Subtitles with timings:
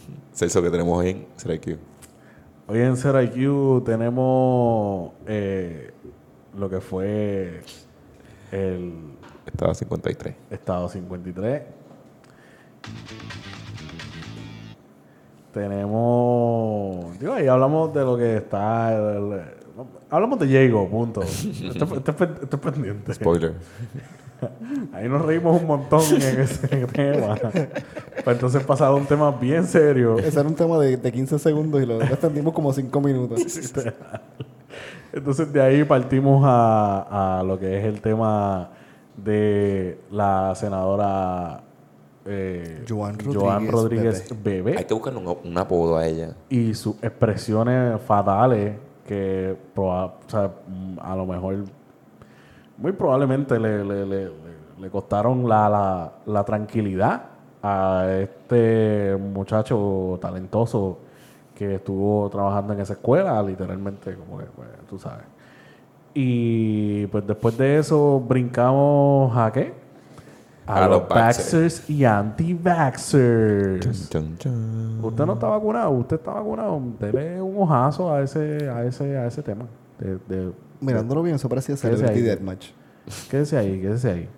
[0.32, 1.78] Celso, que tenemos en CRIQ.
[2.68, 5.92] Hoy en CRIQ tenemos eh,
[6.56, 7.60] lo que fue
[8.50, 8.92] el
[9.46, 10.34] Estaba 53.
[10.50, 11.62] Estado 53.
[15.52, 17.18] Tenemos.
[17.18, 18.92] Digo, ahí hablamos de lo que está.
[18.94, 19.42] el- el-
[20.10, 21.22] hablamos de Diego, punto.
[21.22, 23.14] Esto, esto es pen- esto es pendiente.
[23.14, 23.54] Spoiler.
[24.92, 27.36] Ahí nos reímos un montón en ese tema.
[28.24, 30.18] Para entonces pasar a un tema bien serio.
[30.18, 33.40] Ese era un tema de, de 15 segundos y lo extendimos como 5 minutos.
[35.12, 38.70] Entonces de ahí partimos a, a lo que es el tema
[39.16, 41.60] de la senadora
[42.24, 43.70] eh, Joan Joan Rodríguez
[44.30, 44.78] Rodríguez Bebé.
[44.78, 46.34] Hay que buscarle un, un apodo a ella.
[46.48, 51.56] y sus expresiones fatales que proba- o sea, mm, a lo mejor
[52.78, 54.30] muy probablemente le, le- le-
[54.82, 57.22] le- costaron la, la- la tranquilidad
[57.62, 60.98] a este muchacho talentoso
[61.54, 65.24] que estuvo trabajando en esa escuela, literalmente, como que, pues, tú sabes.
[66.14, 69.72] Y pues después de eso brincamos a qué?
[70.66, 73.86] A, A los Baxters y anti-Vaxxers.
[75.02, 76.80] Usted no está vacunado, usted está vacunado.
[77.00, 79.64] Dele un ojazo a ese, a ese, a ese tema.
[79.98, 82.22] De, de- Mirándolo bien, eso parecía Celebrity ahí.
[82.22, 82.68] Deathmatch.
[83.30, 84.28] quédese ahí, quédese ahí.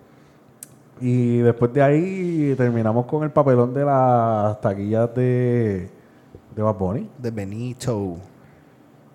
[1.01, 5.89] Y después de ahí terminamos con el papelón de las taquillas de,
[6.55, 7.09] de Bad Bunny.
[7.17, 8.15] De Benito.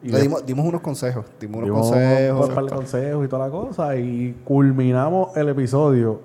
[0.02, 1.24] Y Le de- dimos, dimos unos consejos.
[1.40, 2.48] Dimos unos dimos consejos.
[2.48, 3.96] un par de consejos y toda la cosa.
[3.96, 6.20] Y culminamos el episodio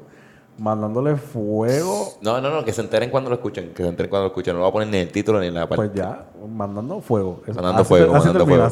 [0.57, 2.09] mandándole fuego.
[2.21, 3.73] No, no, no, que se enteren cuando lo escuchen.
[3.73, 4.53] Que se enteren cuando lo escuchen.
[4.53, 5.75] No lo voy a poner ni en el título ni en la parte.
[5.87, 7.41] Pues ya, mandando fuego.
[7.45, 8.67] Eso- Mandando así fuego, te- así mandando termina,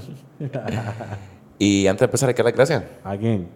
[0.00, 0.20] fuego.
[0.38, 1.16] así termina.
[1.60, 3.48] Y antes de empezar, hay que dar gracias ¿A quién?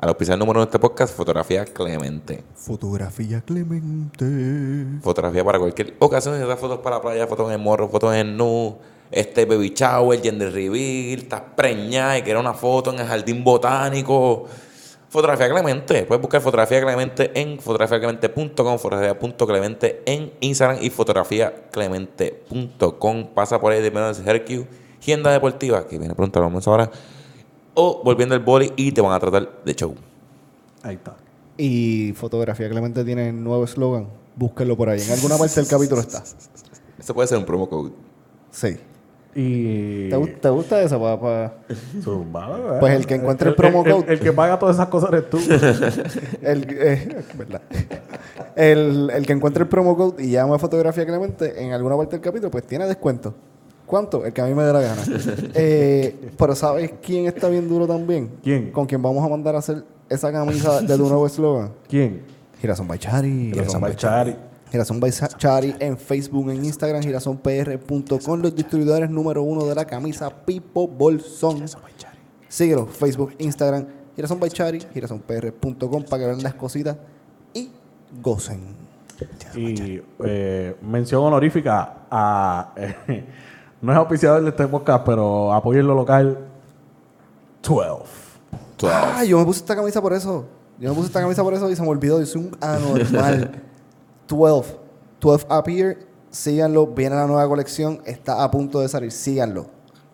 [0.00, 2.42] Al auspiciador número uno de este podcast, Fotografía Clemente.
[2.54, 4.24] Fotografía Clemente.
[5.02, 8.14] Fotografía para cualquier ocasión, si das fotos para la playa, fotos en el morro, fotos
[8.14, 8.78] en nu,
[9.10, 14.46] este baby shower, gender reveal, estás preñada y quieres una foto en el jardín botánico.
[15.10, 16.04] Fotografía Clemente.
[16.04, 23.26] Puedes buscar Fotografía Clemente en fotografiaclemente.com, fotografía.clemente en Instagram y fotografiaclemente.com.
[23.34, 24.66] Pasa por ahí de menos de Hercule,
[24.98, 26.90] Agenda Deportiva, que viene pronto, vamos ahora.
[27.82, 29.94] O volviendo el boli y te van a tratar de show.
[30.82, 31.16] Ahí está.
[31.56, 34.06] Y Fotografía Clemente tiene nuevo eslogan.
[34.36, 35.00] Búsquenlo por ahí.
[35.00, 36.22] En alguna parte del capítulo está.
[36.98, 37.90] Eso puede ser un promo code.
[38.50, 38.76] Sí.
[39.34, 40.08] Y...
[40.10, 41.54] ¿Te, gu- te gusta eso, papá?
[42.80, 44.12] Pues el que encuentre el promo El, code.
[44.12, 45.38] el que paga todas esas cosas eres tú.
[46.42, 47.62] El, eh, ¿verdad?
[48.56, 52.16] El, el que encuentre el promo code y llama a Fotografía Clemente en alguna parte
[52.16, 53.34] del capítulo, pues tiene descuento.
[53.90, 54.24] ¿Cuánto?
[54.24, 55.02] El que a mí me dé la gana.
[55.54, 58.30] Eh, pero ¿sabes quién está bien duro también?
[58.40, 58.70] ¿Quién?
[58.70, 61.72] Con quien vamos a mandar a hacer esa camisa de tu nuevo eslogan.
[61.88, 62.22] ¿Quién?
[62.60, 63.50] Girasón by Chari.
[63.52, 64.36] Girasón by Chari.
[64.70, 70.30] Girasón by Chari en Facebook, en Instagram, girazonpr.com, los distribuidores número uno de la camisa
[70.30, 71.64] Pipo Bolsón.
[72.48, 76.96] Síguelo, Facebook, Instagram, Girasón by Chari, girazonpr.com para que vean las cositas
[77.52, 77.70] y
[78.22, 78.60] gocen.
[79.56, 82.72] Y eh, mención honorífica a...
[83.80, 86.38] no es auspiciador de este podcast, pero apoyo en lo local.
[87.62, 88.04] 12.
[88.82, 90.44] Ah, yo me puse esta camisa por eso.
[90.78, 92.18] Yo me puse esta camisa por eso y se me olvidó.
[92.20, 93.62] Yo soy un anormal.
[94.28, 94.76] 12.
[95.20, 95.98] 12 Up Here.
[96.30, 96.86] Síganlo.
[96.86, 98.00] Viene la nueva colección.
[98.06, 99.12] Está a punto de salir.
[99.12, 99.66] Síganlo.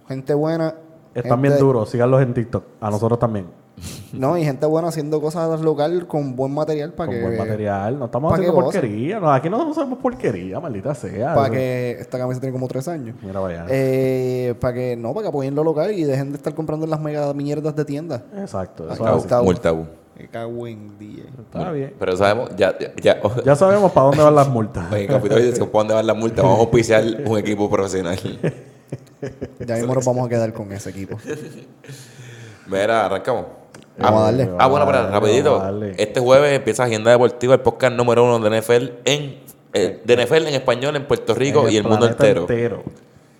[0.09, 0.75] Gente buena.
[1.15, 1.91] Están gente- bien duros.
[1.91, 2.65] Síganlos en TikTok.
[2.81, 3.47] A nosotros también.
[4.13, 7.23] No, y gente buena haciendo cosas local con buen material para Con que.
[7.23, 7.99] buen material.
[7.99, 9.21] No estamos haciendo porquería.
[9.21, 11.35] No, aquí no hacemos porquería, maldita sea.
[11.35, 11.97] Para que.
[12.01, 13.17] Esta camisa tiene como tres años.
[13.23, 13.67] Mira, vaya.
[13.69, 14.97] Eh, para que.
[14.97, 17.77] No, para que apoyen lo local y dejen de estar comprando en las mega mierdas
[17.77, 18.25] de tienda.
[18.39, 18.91] Exacto.
[18.91, 19.27] Eso es.
[19.27, 19.45] Tabú.
[19.45, 19.87] Muy tabú.
[20.19, 21.25] Me cago en día.
[21.39, 21.93] Está bien.
[21.99, 24.91] Pero sabemos, ya, ya, ya, Ya sabemos para dónde van las multas.
[24.91, 26.43] Oye, capítulo dice ¿para dónde van las multas?
[26.43, 28.19] Vamos a auspiciar un equipo profesional.
[29.67, 31.19] Ya mismo nos vamos a quedar con ese equipo.
[32.67, 33.45] Mira, arrancamos.
[33.99, 34.43] Vamos a darle.
[34.45, 35.57] Eh, Ah, bueno, pero rapidito.
[35.97, 38.73] Este jueves empieza Agenda Deportiva, el podcast número uno de NFL
[39.05, 39.41] en,
[39.73, 42.47] eh, de NFL en español en Puerto Rico En y el mundo entero.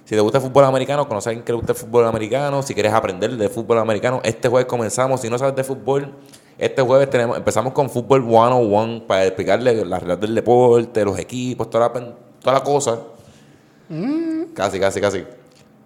[0.05, 2.63] Si te gusta el fútbol americano, conocer a alguien que le gusta el fútbol americano,
[2.63, 5.21] si quieres aprender de fútbol americano, este jueves comenzamos.
[5.21, 6.13] Si no sabes de fútbol,
[6.59, 11.69] este jueves tenemos, empezamos con Fútbol 101 para explicarle las reglas del deporte, los equipos,
[11.69, 11.93] toda la,
[12.41, 12.99] toda la cosa.
[14.55, 15.25] Casi, casi, casi.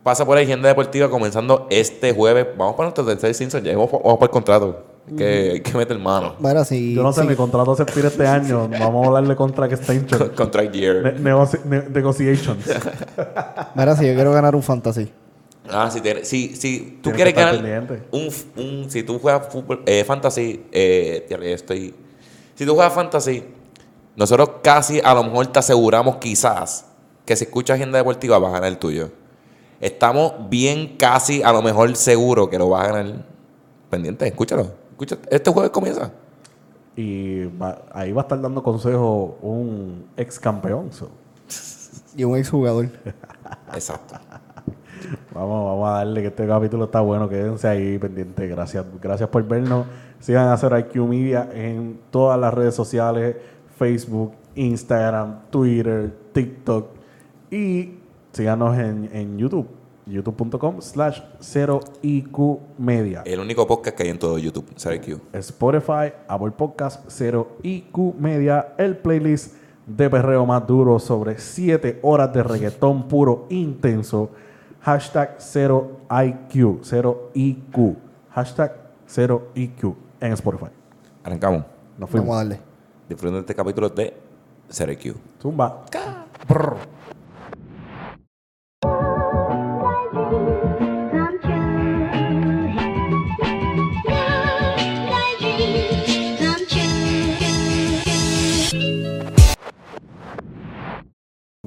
[0.02, 2.46] Pasa por ahí Agenda Deportiva comenzando este jueves.
[2.56, 4.84] Vamos para nuestro tercer Simpson, ya vamos, vamos para el contrato.
[5.08, 6.36] Hay que, hay que meter mano.
[6.38, 6.94] Mira, si.
[6.94, 8.68] Yo no sé, mi contrato se expira este año.
[8.78, 10.28] Vamos a hablarle contra extension.
[10.36, 11.02] Contract year.
[11.02, 12.64] Ne- negoci- ne- negotiations.
[13.74, 15.10] Mira, si yo quiero ganar un fantasy.
[15.68, 19.82] Ah, si, te- si, si tú Tienes quieres ganar un, un- si tú juegas fútbol,
[19.86, 21.94] eh, fantasy, eh, estoy,
[22.54, 23.44] si tú juegas fantasy,
[24.16, 26.86] nosotros casi a lo mejor te aseguramos quizás
[27.24, 29.10] que si escucha Agenda Deportiva vas a ganar el tuyo.
[29.80, 33.24] Estamos bien casi, a lo mejor seguro que lo vas a ganar.
[33.88, 34.66] Pendiente, escúchalo.
[34.90, 36.12] Escucha, este jueves comienza.
[36.96, 40.92] Y va- ahí va a estar dando consejo un ex campeón.
[40.92, 41.08] so.
[42.16, 42.88] Y un exjugador.
[43.74, 44.16] Exacto.
[45.32, 47.28] Vamos, vamos a darle que este capítulo está bueno.
[47.28, 48.48] Quédense ahí pendientes.
[48.50, 49.86] Gracias, gracias por vernos.
[50.18, 53.36] Sigan a hacer IQ Media en todas las redes sociales:
[53.78, 56.88] Facebook, Instagram, Twitter, TikTok.
[57.50, 57.94] Y
[58.32, 59.68] síganos en, en YouTube.
[60.06, 63.22] youtube.com slash 0IQ Media.
[63.24, 65.20] El único podcast que hay en todo YouTube, Q.
[65.32, 69.54] Spotify, Apple Podcast, 0IQ Media, el playlist
[69.86, 74.30] de perreo más duro sobre 7 horas de reggaetón puro intenso.
[74.80, 77.96] Hashtag 0IQ, 0IQ.
[78.30, 78.72] Hashtag
[79.08, 80.70] 0IQ en Spotify.
[81.22, 81.64] Arrancamos.
[81.98, 82.28] Nos fuimos.
[82.28, 82.60] Vamos a darle.
[83.08, 84.14] Disfruten de este capítulo de
[84.68, 85.14] Q.
[85.40, 85.84] Zumba.
[85.92, 86.99] Come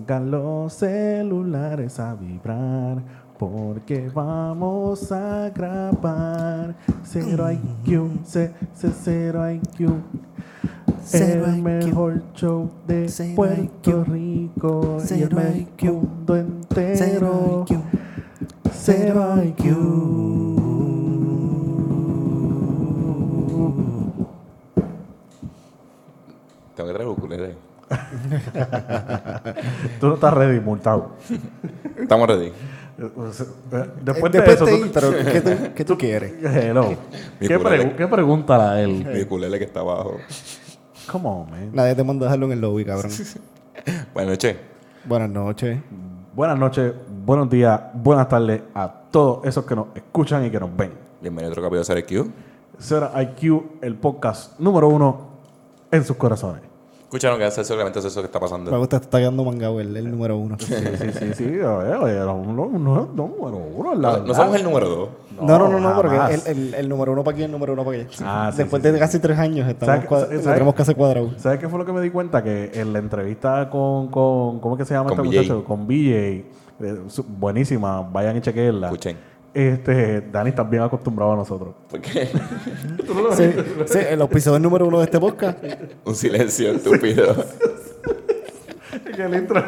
[0.05, 2.97] Pongan los celulares a vibrar
[3.39, 6.75] porque vamos a grabar.
[7.05, 9.89] Cero IQ, ce- ce- cero IQ.
[11.05, 11.63] Cero el IQ.
[11.63, 14.03] mejor show de Cero Puerto IQ.
[14.11, 15.83] Rico y Cero el IQ.
[15.93, 16.95] mundo entero.
[16.97, 17.81] Cero IQ.
[18.73, 20.73] Cero IQ.
[26.75, 27.09] Tengo que traer.
[29.99, 31.11] Tú no estás ready, multado.
[31.97, 32.51] Estamos ready.
[34.03, 36.33] Después de eso, tú- intro, ¿qué tú, qué tú quieres?
[36.43, 36.95] Hello.
[37.39, 37.83] Mi ¿Qué, ukulele.
[37.91, 39.05] pregu- ¿Qué pregunta a él?
[39.05, 40.17] Mi ukulele que está abajo.
[41.11, 41.69] Come on, man.
[41.73, 43.11] Nadie te manda a dejarlo en el lobby, cabrón.
[44.13, 44.57] Buenas noches.
[45.05, 45.79] Buenas noches.
[46.35, 46.93] Buenas noches,
[47.25, 50.91] buenos días, buenas tardes a todos esos que nos escuchan y que nos ven.
[51.21, 52.31] Bienvenido a otro capítulo de Q.
[52.79, 55.27] Será IQ, el podcast número uno
[55.91, 56.63] en sus corazones.
[57.13, 58.71] Escucharon que hace solamente eso que está pasando.
[58.71, 60.57] Me gusta, está quedando mangado el, el número uno.
[60.57, 61.43] Sí, sí, sí, sí.
[61.59, 65.09] Oye, oye, era un- un- un- un número uno, la No, somos el número dos.
[65.39, 67.85] No, no, no, no, porque el, el, el número uno para aquí, el número uno
[67.85, 68.07] para allá.
[68.23, 70.53] Ah, sí, Después sí, de sí, casi tres años estamos ¿Sabes- cua- sabes- lo sabes-
[70.55, 71.29] tenemos casi cuadrado.
[71.37, 72.41] ¿Sabes qué fue lo que me di cuenta?
[72.43, 75.41] Que en la entrevista con, con ¿cómo es que se llama Con este BJ.
[75.53, 75.63] muchacho?
[75.65, 76.45] Con BJ,
[76.79, 78.87] eh, buenísima, vayan y chequenla.
[78.87, 79.17] Escuchen.
[79.53, 81.75] Este, Dani está bien acostumbrado a nosotros.
[81.89, 82.29] ¿Por qué?
[83.33, 83.51] Sí,
[83.85, 85.59] sí, el episodio número uno de este podcast.
[86.05, 87.35] Un silencio estúpido.
[89.15, 89.63] Que el intro,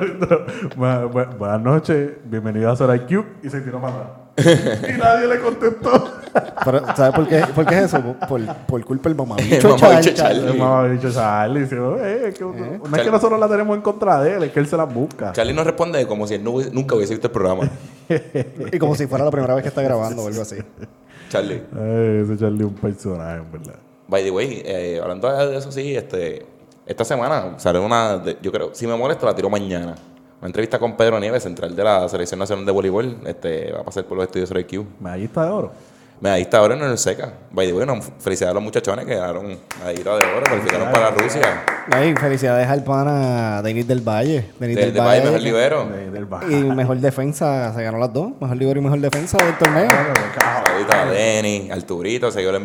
[0.75, 4.24] buenas noches, bienvenido a Sora IQ y se tiró para atrás.
[4.93, 6.11] y nadie le contestó.
[6.65, 8.01] Pero, ¿sabes por qué, por qué es eso?
[8.27, 10.47] Por, por culpa del El mamabicho mamabicho Chal- Charlie.
[10.51, 13.75] El mamá dicho Charlie, dice, "Eh, es que uno- no es que nosotros la tenemos
[13.77, 15.31] en contra de él, es que él se las busca.
[15.31, 17.69] Charlie nos responde como si él no hubiese- nunca hubiese visto el programa.
[18.73, 20.57] Y como si fuera la primera vez que está grabando o algo así.
[21.29, 21.63] Charlie.
[21.73, 23.75] Ay, ese Charlie es un personaje, en verdad.
[24.07, 26.45] By the way, eh, hablando de eso, sí, este,
[26.85, 29.95] esta semana sale una, de- yo creo, si me molesta, la tiro mañana.
[30.45, 33.17] Una entrevista con Pedro Nieves, central de la Selección Nacional de Voleibol.
[33.25, 34.85] Este, va a pasar por los estudios de Q.
[34.99, 35.71] Medallista de oro.
[36.21, 37.33] Medallista de oro en el seca.
[37.49, 41.09] By the way, no, felicidades a los muchachones que ganaron medallita de oro, calificaron para
[41.09, 41.63] Rusia.
[41.89, 44.51] Ay, felicidades al pana Denis del Valle.
[44.59, 45.85] Denis Del, del Valle, mejor libero.
[45.89, 46.45] De- del Baja.
[46.47, 48.33] Y mejor defensa, se ganó las dos.
[48.39, 49.89] Mejor libero y mejor defensa del torneo.
[49.89, 52.61] Saludito a Denny, Arturito, se dio el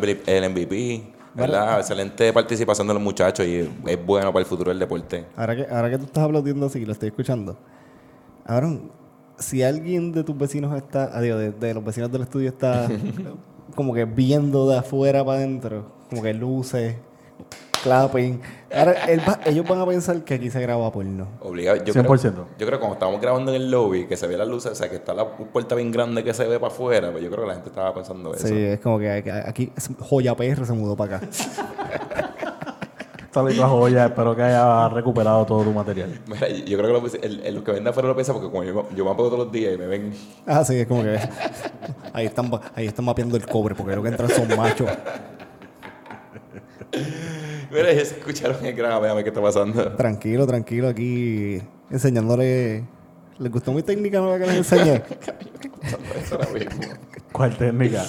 [0.51, 1.03] MVP.
[1.35, 1.79] ¿Verdad?
[1.79, 5.27] Excelente participación de los muchachos y es bueno para el futuro del deporte.
[5.37, 7.57] Ahora que, ahora que tú estás aplaudiendo así, lo estoy escuchando.
[8.45, 8.71] Ahora,
[9.39, 12.89] si alguien de tus vecinos está, adiós, de, de los vecinos del estudio está
[13.75, 16.97] como que viendo de afuera para adentro, como que luces,
[17.83, 18.41] clapping.
[18.75, 21.27] Ahora, él va- ellos van a pensar que aquí se graba porno.
[21.41, 21.85] Obligado.
[21.85, 22.33] Yo 100%.
[22.33, 24.73] Creo, yo creo que cuando estábamos grabando en el lobby, que se ve las luces,
[24.73, 27.31] o sea, que está la puerta bien grande que se ve para afuera, pues yo
[27.31, 28.47] creo que la gente estaba pensando eso.
[28.47, 29.11] Sí, es como que
[29.47, 31.29] aquí- Joya PR se mudó para acá.
[33.33, 36.21] Saludito a Joya, espero que haya recuperado todo tu material.
[36.27, 38.65] Mira, yo creo que los, el- el- los que venden afuera lo piensan porque como
[38.65, 40.13] yo, yo me apago todos los días y me ven.
[40.47, 41.17] Ah, sí, es como que
[42.13, 44.89] ahí están, ahí están mapeando el cobre porque lo que entran son machos.
[47.71, 49.93] Mira, ellos escucharon el grave, a ver qué está pasando.
[49.93, 52.85] Tranquilo, tranquilo, aquí enseñándole.
[53.39, 55.03] ¿Les gustó mi técnica nueva que les enseñé?
[57.33, 58.05] ¿Cuál técnica?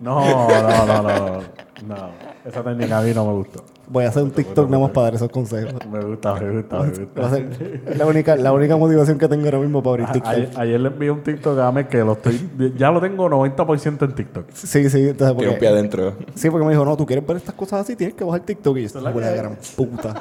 [0.00, 1.42] No, no, no, no.
[1.86, 2.10] No,
[2.44, 3.64] esa técnica a mí no me gustó.
[3.92, 5.74] Voy a hacer un TikTok nada más para dar esos consejos.
[5.90, 6.82] Me gusta, me gusta, me
[7.20, 7.30] Va a gusta.
[7.30, 10.32] ser la única, la única motivación que tengo ahora mismo para abrir A- TikTok.
[10.32, 14.04] Ayer, ayer le envié un TikTok a Ame que lo estoy, ya lo tengo 90%
[14.04, 14.44] en TikTok.
[14.52, 16.14] Sí, sí, entonces Tiene un pie porque, adentro.
[16.36, 18.76] sí, porque me dijo, no, tú quieres ver estas cosas así, tienes que bajar TikTok.
[18.76, 20.14] Y yo, la "Huele a que gran puta.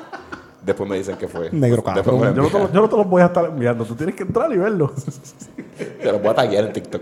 [0.65, 1.51] Después me dicen que fue.
[1.51, 2.19] Negro Después cabrón.
[2.21, 2.67] me lo Yo no, te, envían.
[2.67, 3.85] lo- yo no te los voy a estar enviando.
[3.85, 4.91] Tú tienes que entrar y verlo.
[6.01, 7.01] Te los voy a taguear en TikTok.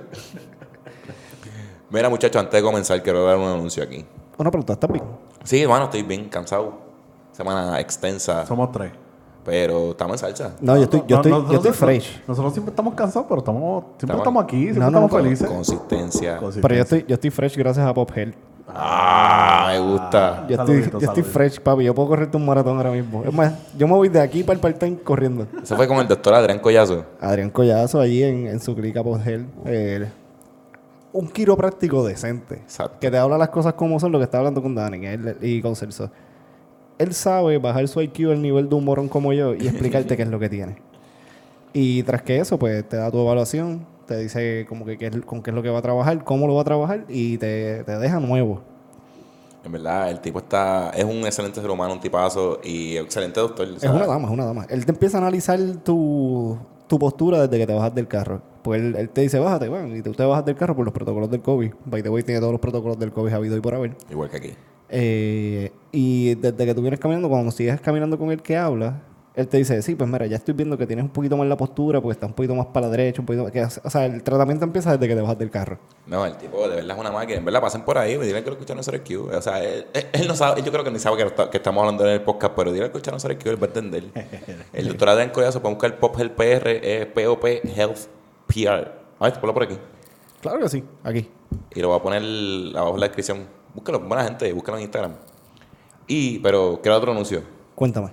[1.90, 4.06] Mira, muchachos, antes de comenzar, quiero dar un anuncio aquí.
[4.38, 5.04] Una pregunta, ¿estás bien?
[5.48, 6.74] Sí, hermano, estoy bien cansado.
[7.32, 8.92] Semana extensa, Somos tres.
[9.46, 10.56] pero estamos en salsa.
[10.60, 12.22] No, yo estoy, yo No, estoy, no, yo estoy fresh.
[12.28, 15.48] Nosotros siempre estamos cansados, pero estamos, siempre Estamos- estamos aquí, siempre No, no, estamos felices.
[15.48, 16.40] Consistencia.
[16.62, 18.36] Pero yo estoy, yo estoy fresh gracias a Pop Health.
[18.70, 20.46] Ah, me gusta.
[20.50, 21.86] Yo estoy, Saludito, yo estoy fresh, papi.
[21.86, 23.24] Yo puedo correrte un maratón ahora mismo.
[23.24, 25.48] Es más, yo me voy de aquí para el part-time corriendo.
[25.64, 27.06] Eso fue con el doctor Adrián Collazo.
[27.22, 29.48] Adrián Collazo allí en, en su clínica Pop Health.
[29.66, 30.10] eh,
[31.18, 32.56] un quiropráctico decente.
[32.56, 32.98] Exacto.
[33.00, 35.62] Que te habla las cosas como son, lo que está hablando con Dani él- y
[35.62, 36.10] con Celso.
[36.98, 40.24] Él sabe bajar su IQ al nivel de un morón como yo y explicarte qué
[40.24, 40.78] es lo que tiene.
[41.74, 45.26] Y tras que eso, pues te da tu evaluación, te dice como que qué es-
[45.26, 47.84] con qué es lo que va a trabajar, cómo lo va a trabajar y te,
[47.84, 48.62] te deja nuevo.
[49.64, 50.92] En verdad, el tipo está.
[50.92, 53.68] Es un excelente ser humano, un tipazo y excelente doctor.
[53.68, 54.66] Es una dama, es una dama.
[54.70, 56.58] Él te empieza a analizar tu,
[56.88, 58.42] tu postura desde que te bajas del carro.
[58.68, 60.94] Pues él, él te dice, bájate, bueno, y tú te bajas del carro por los
[60.94, 61.72] protocolos del COVID.
[61.86, 63.96] By the way, tiene todos los protocolos del COVID habido y por haber.
[64.10, 64.54] Igual que aquí.
[64.90, 69.02] Eh, y desde que tú vienes caminando, cuando sigues caminando con el que habla,
[69.36, 71.56] él te dice, sí, pues mira, ya estoy viendo que tienes un poquito más la
[71.56, 73.52] postura, porque está un poquito más para la derecha, un poquito más...
[73.52, 75.78] que- o sea, el tratamiento empieza desde que te bajas del carro.
[76.08, 77.38] No, el tipo de verdad es una máquina.
[77.38, 78.18] En verdad, pasen por ahí.
[78.18, 79.30] Dile que lo escucharon en Q.
[79.32, 79.86] O sea, él,
[80.28, 80.64] no sabe.
[80.64, 82.72] Yo creo que ni sabe que, lo está- que estamos hablando en el podcast, pero
[82.72, 83.50] dile que escucharon en Q.
[83.50, 84.04] Él va a entender.
[84.74, 87.46] El doctor Adrián Collazo, puede buscar Pop Health PR, POP
[87.76, 88.00] Health
[88.48, 88.92] PR.
[89.20, 89.78] A ver, ponlo por aquí.
[90.42, 91.30] Claro que sí, aquí.
[91.74, 92.22] Y lo voy a poner
[92.76, 93.48] abajo en la descripción.
[93.74, 95.14] Búscalo, buena gente, búscalo en Instagram.
[96.08, 97.44] Y, pero, quiero otro anuncio.
[97.76, 98.12] Cuéntame.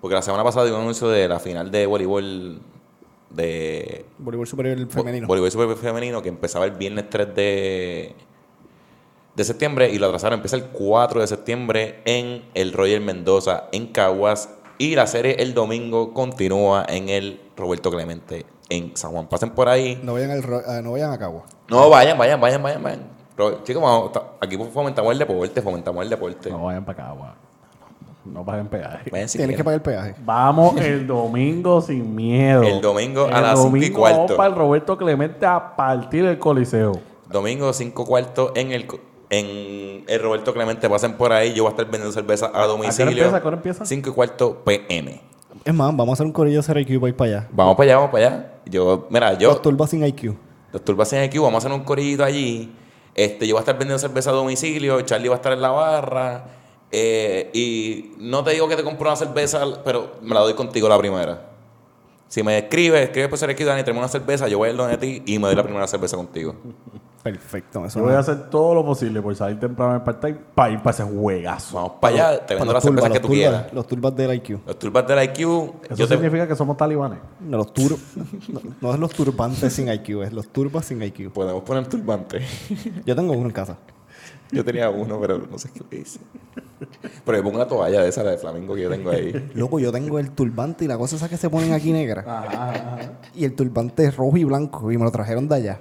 [0.00, 2.60] Porque la semana pasada dio un anuncio de la final de voleibol
[3.30, 5.26] de Voleibol superior femenino.
[5.26, 8.14] voleibol super femenino que empezaba el viernes 3 de,
[9.34, 10.38] de septiembre y lo atrasaron.
[10.38, 14.50] Empieza el 4 de septiembre en el Roger Mendoza en Caguas.
[14.78, 19.26] Y la serie el domingo continúa en el Roberto Clemente en San Juan.
[19.26, 20.00] Pasen por ahí.
[20.02, 21.42] No vayan, al, ah, no vayan a Cagua.
[21.68, 23.14] No, vayan, vayan, vayan, vayan, vayan.
[23.64, 26.50] Chicos, vamos, aquí fomentamos el deporte, fomentamos el deporte.
[26.50, 27.32] No vayan para acá, guau.
[28.24, 29.10] No paguen peaje.
[29.10, 30.14] Vayan si Tienes que pagar el peaje.
[30.24, 32.62] Vamos el domingo sin miedo.
[32.62, 34.18] El domingo a El las cinco y domingo cuarto.
[34.18, 36.92] Vamos para el Roberto Clemente a partir del Coliseo.
[37.30, 38.86] Domingo 5 cuartos en el
[39.30, 40.88] en el Roberto Clemente.
[40.88, 41.52] Pasen por ahí.
[41.52, 43.10] Yo voy a estar vendiendo cerveza a domicilio.
[43.10, 43.36] empieza?
[43.36, 43.84] ¿A qué hora empieza?
[43.84, 45.20] 5 y cuarto PM.
[45.64, 47.48] Es más, vamos a hacer un corillo de IQ para ir para allá.
[47.52, 48.52] Vamos para allá, vamos para allá.
[48.66, 50.34] Yo, mira, yo, Los turbas sin IQ.
[50.74, 52.74] Doctor Bacen aquí, vamos a hacer un corillito allí.
[53.14, 55.70] Este, yo voy a estar vendiendo cerveza a domicilio, Charlie va a estar en la
[55.70, 56.46] barra.
[56.90, 60.88] eh, y no te digo que te compro una cerveza, pero me la doy contigo
[60.88, 61.50] la primera.
[62.26, 64.98] Si me escribes, escribes por ser Dani, tenemos una cerveza, yo voy a ir donde
[64.98, 66.56] ti y me doy la primera cerveza contigo.
[67.24, 67.86] Perfecto.
[67.86, 70.72] Eso Yo voy a hacer todo lo posible por salir temprano en el part-time para
[70.74, 71.76] ir para ese juegazo.
[71.76, 73.72] Vamos para allá, te vendo las cervezas turbas, que los tú turbas, quieras.
[73.72, 74.66] Los turbas del IQ.
[74.66, 77.20] Los turbas del IQ, Eso yo te, significa que somos talibanes.
[77.40, 77.96] No, los tur
[78.48, 81.32] no, no es los turbantes sin IQ, es los turbas sin IQ.
[81.32, 82.42] podemos poner turbante.
[83.06, 83.78] Yo tengo uno en casa.
[84.50, 86.20] Yo tenía uno, pero no sé qué le hice.
[87.24, 89.50] Pero yo pongo una toalla de esa, la de flamingo que yo tengo ahí.
[89.54, 93.16] Loco, yo tengo el turbante y la cosa esa que se ponen aquí negra.
[93.34, 95.80] Y el turbante es rojo y blanco y me lo trajeron de allá.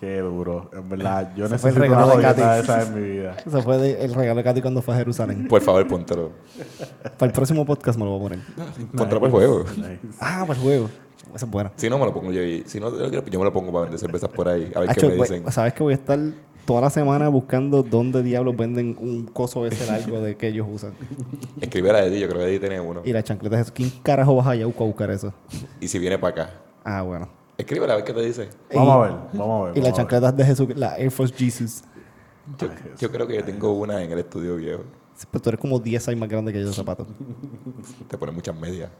[0.00, 0.70] Qué duro.
[0.72, 3.36] En verdad, yo fue el necesito regalo una de esa en mi vida.
[3.46, 5.46] Ese fue de- el regalo de Katy cuando fue a Jerusalén.
[5.46, 6.30] Por favor, póntelo.
[7.18, 8.38] Para el próximo podcast me lo voy a poner.
[8.96, 9.64] Póntelo por el juego.
[10.18, 10.88] Ah, para el juego.
[11.34, 11.70] Esa es buena.
[11.76, 12.42] Si no, me lo pongo yo.
[12.42, 14.72] Y si no, yo me lo pongo para vender cervezas por ahí.
[14.74, 15.52] A ver Hacho, qué me dicen.
[15.52, 16.18] Sabes que voy a estar
[16.64, 20.92] toda la semana buscando dónde diablos venden un coso ese largo de que ellos usan.
[21.60, 23.02] Escribe a Eddie, yo creo que Eddie tiene uno.
[23.04, 23.72] Y las chancletas, eso.
[23.74, 25.34] ¿quién carajo vas allá a buscar eso?
[25.78, 26.54] Y si viene para acá.
[26.84, 27.39] Ah, bueno.
[27.60, 28.48] Escríbele a ver qué te dice.
[28.74, 29.78] Vamos Y- a ver, vamos a ver.
[29.78, 31.82] Y las chancletas de Jesús, la Air Force Jesus.
[32.58, 34.82] Yo, yo creo que yo tengo una en el estudio viejo.
[35.30, 37.06] Pero tú eres como 10 años más grande que yo de zapatos.
[38.08, 38.90] Te pone muchas medias.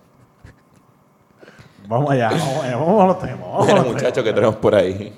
[1.88, 3.40] Vamos allá, vamos allá, vamos a los temas.
[3.40, 5.12] Vamos Bueno, muchachos, que tenemos por ahí?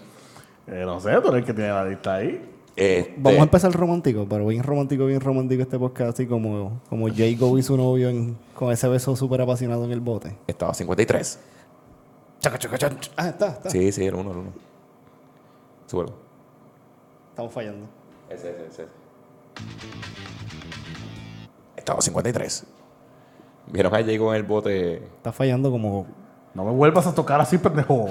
[0.67, 2.49] Eh, no sé, tú eres el que tiene la lista ahí.
[2.75, 7.09] Este, Vamos a empezar romántico, pero bien romántico, bien romántico este podcast, así como, como
[7.15, 10.35] Jacob y su novio en- con ese beso súper apasionado en el bote.
[10.47, 11.39] Estaba 53.
[13.17, 13.71] Ah, está, está.
[13.71, 14.53] Sí, sí, el uno, el uno.
[15.87, 16.13] Súbelo.
[17.31, 17.87] Estamos fallando.
[18.29, 18.87] Ese, ese, ese.
[21.77, 22.67] Estaba 53.
[23.69, 24.95] ¿Vieron a Jay con el bote?
[24.97, 26.07] Está fallando como...
[26.55, 28.09] No me vuelvas a tocar así, pendejo.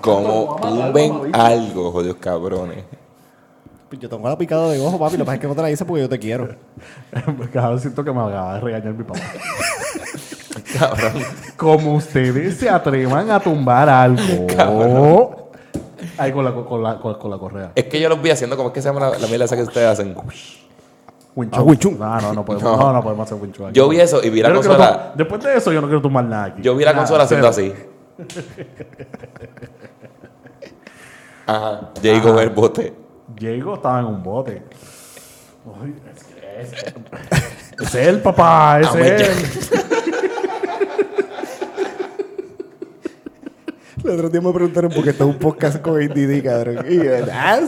[0.00, 2.84] Como tumben algo, jodidos cabrones.
[3.98, 5.16] Yo tengo la picada de ojo, papi.
[5.16, 6.48] Lo que pasa es que no te la hice porque yo te quiero.
[7.52, 9.20] Cada vez siento que me acaba de regañar mi papá.
[10.78, 11.22] Cabrón.
[11.56, 14.46] Como ustedes se atrevan a tumbar algo.
[16.18, 17.72] Ahí con la, con, la, con, con la correa.
[17.74, 19.56] Es que yo los vi haciendo, ¿cómo es que se llama la, la mierda esa
[19.56, 20.14] que ustedes hacen?
[21.34, 21.62] Wing Ah.
[21.62, 22.92] No, no, no podemos, no.
[22.92, 23.72] No, podemos hacer aquí.
[23.72, 25.12] Yo vi eso y vi la Yo no quiero consola.
[25.14, 26.62] Después de eso, yo no quiero tomar nada aquí.
[26.62, 27.72] Yo vi la Nada, consola haciendo así.
[31.46, 31.90] Ajá.
[32.02, 33.01] Jago el bote.
[33.36, 34.62] Diego estaba en un bote.
[35.82, 39.26] Ay, es que es- es el papá, es él.
[44.04, 46.84] El otro día me preguntaron por qué está un podcast con ADD, cabrón.
[46.88, 47.60] Y yo, ah,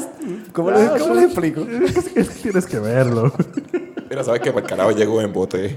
[0.53, 1.61] ¿cómo, les, ¿Cómo les explico?
[1.61, 3.33] Es que Tienes que verlo.
[4.11, 4.51] Mira, ¿sabes qué?
[4.53, 5.77] Para el carajo llegó en bote.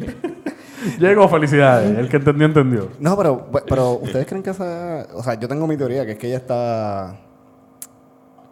[0.99, 1.95] Diego, felicidades.
[1.97, 2.89] El que entendió, entendió.
[2.99, 5.05] No, pero, pero ustedes creen que esa.
[5.13, 7.19] O sea, yo tengo mi teoría, que es que ella está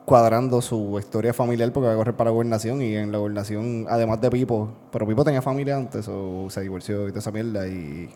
[0.06, 3.86] cuadrando su historia familiar porque va a correr para la gobernación y en la gobernación,
[3.90, 7.68] además de Pipo, pero Pipo tenía familia antes o se divorció y toda esa mierda
[7.68, 8.10] y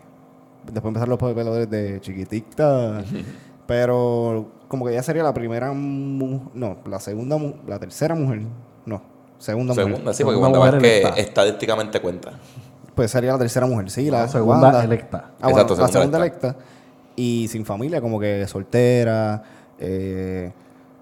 [0.64, 3.02] después empezaron los peladores de chiquitita.
[3.66, 8.42] pero como que ella sería la primera mu- no, la segunda mu- la tercera mujer,
[8.86, 9.02] no,
[9.38, 9.86] segunda, mujer.
[9.88, 12.32] Segunda, sí, porque mujer que estadísticamente cuenta.
[12.94, 14.84] Pues sería la tercera mujer, sí, la La segunda Wanda.
[14.84, 15.24] electa.
[15.40, 16.46] Ah, bueno, Exacto, la segunda segunda electa.
[16.48, 16.64] electa.
[17.16, 19.42] Y sin familia, como que soltera.
[19.78, 20.52] eh,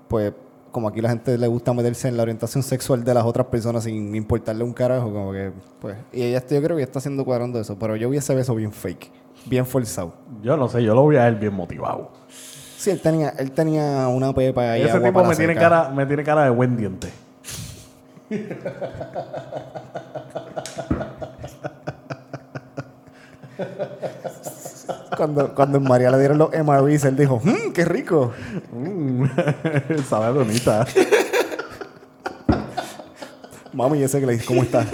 [0.09, 0.33] pues,
[0.71, 3.85] como aquí la gente le gusta meterse en la orientación sexual de las otras personas
[3.85, 5.97] sin importarle un carajo, como que, pues.
[6.13, 7.79] Y ella, yo creo que está haciendo cuadrando eso.
[7.79, 9.11] Pero yo vi ese beso bien fake,
[9.47, 10.15] bien forzado.
[10.43, 12.11] Yo no sé, yo lo vi a él bien motivado.
[12.77, 14.83] Sí, él tenía, él tenía una pepa ahí.
[14.83, 17.09] Ese agua tipo para me tiene, cara, me tiene cara de buen diente.
[25.19, 28.33] Cuando, cuando en María le dieron los MRBs, él dijo, mmm, qué rico.
[28.71, 29.25] Mm,
[30.09, 30.87] Sabe bonita.
[33.73, 34.87] Mami, ese que le dije, ¿cómo está?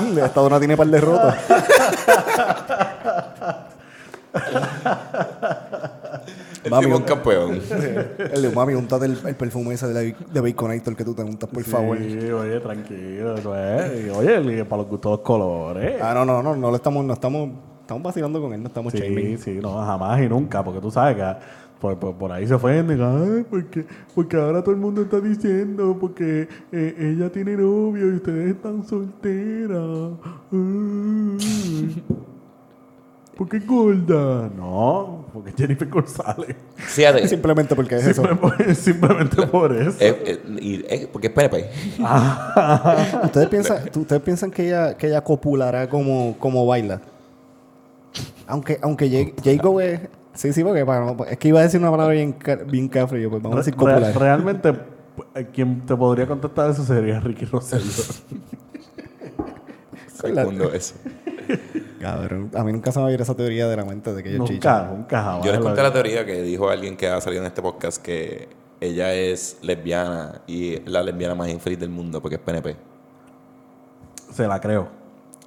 [0.00, 1.34] Mm, Esta dona tiene par de rotos.
[6.64, 7.52] El Mami, un campeón.
[8.18, 10.00] El de mami, untate el, el perfume ese de, la,
[10.32, 11.96] de Baconator que tú te untas, por favor.
[11.98, 13.34] Sí, oye, tranquilo.
[13.34, 14.10] eso es.
[14.14, 16.00] Oye, el- para los gustos los colores.
[16.02, 17.48] Ah, no, no, no, no le estamos, no estamos,
[17.80, 19.38] estamos vacilando con él, no estamos Sí, shaming.
[19.38, 21.38] sí, no, jamás y nunca, porque tú sabes que ah,
[21.80, 23.00] por, por, por ahí se ofenden.
[23.00, 28.16] Ay, porque, porque ahora todo el mundo está diciendo, porque eh, ella tiene novio y
[28.16, 30.10] ustedes están solteras.
[33.40, 34.50] ¿Por qué gorda?
[34.54, 36.54] No, porque Jennifer González.
[36.76, 37.26] Fíjate.
[37.26, 38.22] Simplemente porque es eso.
[38.22, 39.96] Simplemente, simplemente por eso.
[39.98, 41.70] eh, eh, y- eh, porque es PNP.
[43.24, 47.00] ¿Ustedes piensan, tú- ¿Ustedes piensan que ella, que ella copulará como, como baila?
[48.46, 50.00] Aunque, aunque Jacob es...
[50.34, 53.30] Sí, sí, porque para- es que iba a decir una palabra bien, bien cafre, yo
[53.30, 54.18] pues vamos a decir Re- copular.
[54.18, 54.74] realmente,
[55.54, 57.84] quien te podría contestar eso sería Ricky Rosselló.
[60.20, 60.94] Segundo eso.
[62.00, 64.22] Cabrón, a mí nunca se me va a ir esa teoría de la mente de
[64.22, 64.84] que es chicha.
[64.84, 65.44] nunca, nunca jamás.
[65.44, 68.48] Yo les conté la teoría que dijo alguien que ha salido en este podcast que
[68.80, 72.76] ella es lesbiana y es la lesbiana más infeliz del mundo porque es PNP.
[74.32, 74.88] Se la creo.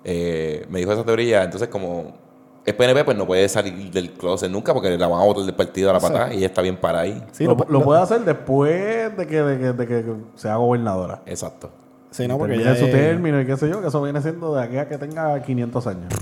[0.04, 2.14] Eh, me dijo esa teoría, entonces como
[2.66, 5.56] es PNP, pues no puede salir del closet nunca porque la van a botar del
[5.56, 7.24] partido a la patada y ella está bien para ahí.
[7.32, 11.22] Sí, lo, puede hacer después de que, de que, de que sea gobernadora.
[11.26, 11.72] Exacto.
[12.12, 14.64] sí, no, porque ella su término y qué sé yo, que eso viene siendo de
[14.64, 16.14] aquí a que tenga 500 años.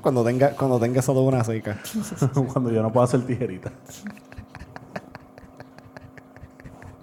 [0.00, 1.78] Cuando tenga, cuando tenga esa dona seca.
[2.52, 3.72] Cuando yo no pueda hacer tijerita.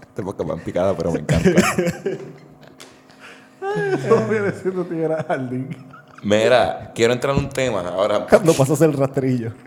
[0.07, 1.49] Este podcast va en picada, pero me encanta.
[3.95, 5.75] Eso viene siendo tijera jardín.
[6.23, 8.27] Mira, quiero entrar en un tema ahora.
[8.27, 9.51] Cuando pasas el rastrillo.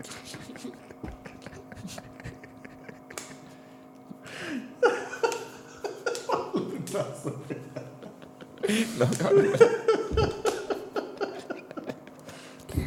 [8.97, 9.86] No, cabrón.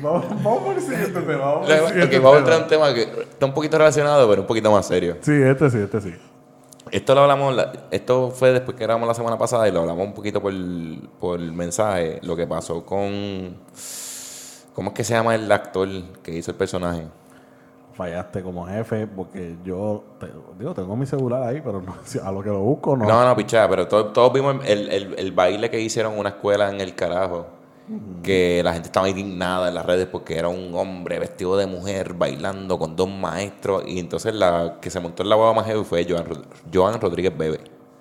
[0.03, 1.39] Vamos, vamos por el siguiente tema.
[1.45, 4.29] Vamos, por el siguiente vamos a entrar en un tema que está un poquito relacionado,
[4.29, 5.17] pero un poquito más serio.
[5.21, 6.15] Sí, este sí, este sí.
[6.91, 10.05] Esto lo hablamos, la- esto fue después que grabamos la semana pasada y lo hablamos
[10.07, 10.53] un poquito por,
[11.21, 13.57] por mensaje, lo que pasó con,
[14.75, 15.89] ¿cómo es que se llama el actor
[16.23, 17.05] que hizo el personaje?
[17.95, 22.43] Fallaste como jefe porque yo, te- digo, tengo mi celular ahí, pero no, a lo
[22.43, 23.05] que lo busco no.
[23.07, 26.31] No, no, pichada, pero to- todos vimos el, el- el baile que hicieron en una
[26.31, 27.47] escuela en el carajo,
[28.23, 32.15] que la gente estaba indignada en las redes porque era un hombre vestido de mujer
[32.15, 35.85] bailando con dos maestros y entonces la que se montó en la boda más heavy
[35.85, 37.61] fue Joan, Rod- Joan Rodríguez Bebe.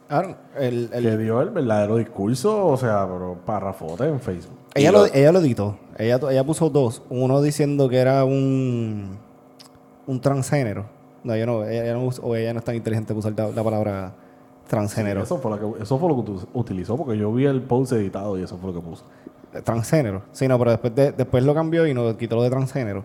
[0.09, 4.57] Aaron, el, el- Que dio el verdadero discurso, o sea, pero párrafote en Facebook.
[4.75, 5.77] ella, lo, lo- ella lo editó.
[5.97, 7.03] Ella, ella puso dos.
[7.09, 9.17] Uno diciendo que era un,
[10.07, 10.85] un transgénero.
[11.23, 13.49] No, ella no, ella, ella no, o ella no es tan inteligente para usar la,
[13.55, 14.13] la palabra
[14.69, 15.23] transgénero.
[15.23, 17.91] Eso fue, lo que, eso fue lo que utu- utilizó porque yo vi el post
[17.91, 19.03] editado y eso fue lo que puso.
[19.63, 20.21] Transgénero.
[20.31, 23.03] Sí, no, pero después, de- después lo cambió y nos quitó lo de transgénero.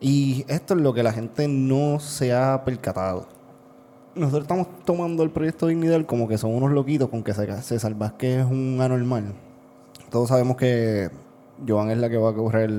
[0.00, 3.26] Y esto es lo que la gente no se ha percatado.
[4.14, 8.40] Nosotros estamos tomando el proyecto Dignidad como que son unos loquitos con que César Vázquez
[8.40, 9.34] es un anormal.
[10.10, 11.10] Todos sabemos que
[11.66, 12.70] Joan es la que va a correr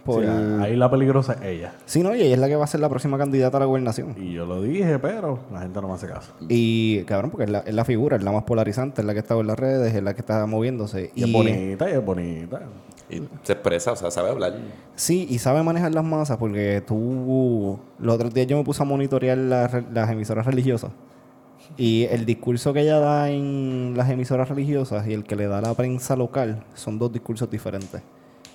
[0.00, 0.22] por...
[0.22, 1.74] Sí, ahí la peligrosa es ella.
[1.86, 3.66] Sí, no, y ella es la que va a ser la próxima candidata a la
[3.66, 4.14] gobernación.
[4.18, 6.32] Y yo lo dije, pero la gente no me hace caso.
[6.48, 9.20] Y cabrón, porque es la, es la figura, es la más polarizante, es la que
[9.20, 11.10] está en las redes, es la que está moviéndose.
[11.14, 12.62] Y es bonita, y es bonita.
[13.08, 14.54] Y se expresa, o sea, sabe hablar.
[14.94, 17.78] Sí, y sabe manejar las masas porque tú...
[17.98, 20.92] Los otros días yo me puse a monitorear las, las emisoras religiosas.
[21.76, 25.58] Y el discurso que ella da en las emisoras religiosas y el que le da
[25.58, 28.02] a la prensa local son dos discursos diferentes.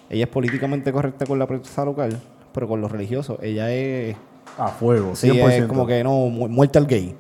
[0.10, 2.20] Ella es políticamente correcta con la prensa local,
[2.54, 4.16] pero con los religiosos ella es...
[4.58, 5.16] A fuego, 100%.
[5.16, 7.16] Sí, es como que no, mu- muerte al gay.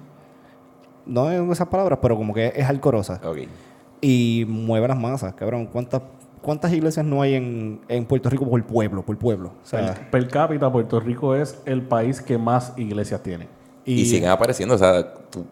[1.06, 3.20] No en esas palabras, pero como que es alcorosa.
[3.24, 3.40] Ok.
[4.02, 5.66] Y mueve las masas, cabrón.
[5.68, 6.02] ¿Cuántas,
[6.42, 9.50] cuántas iglesias no hay en, en Puerto Rico por pueblo, por pueblo?
[9.64, 13.48] O sea, Per, per cápita, Puerto Rico es el país que más iglesias tiene.
[13.84, 15.46] Y, siguen apareciendo, o sea, tú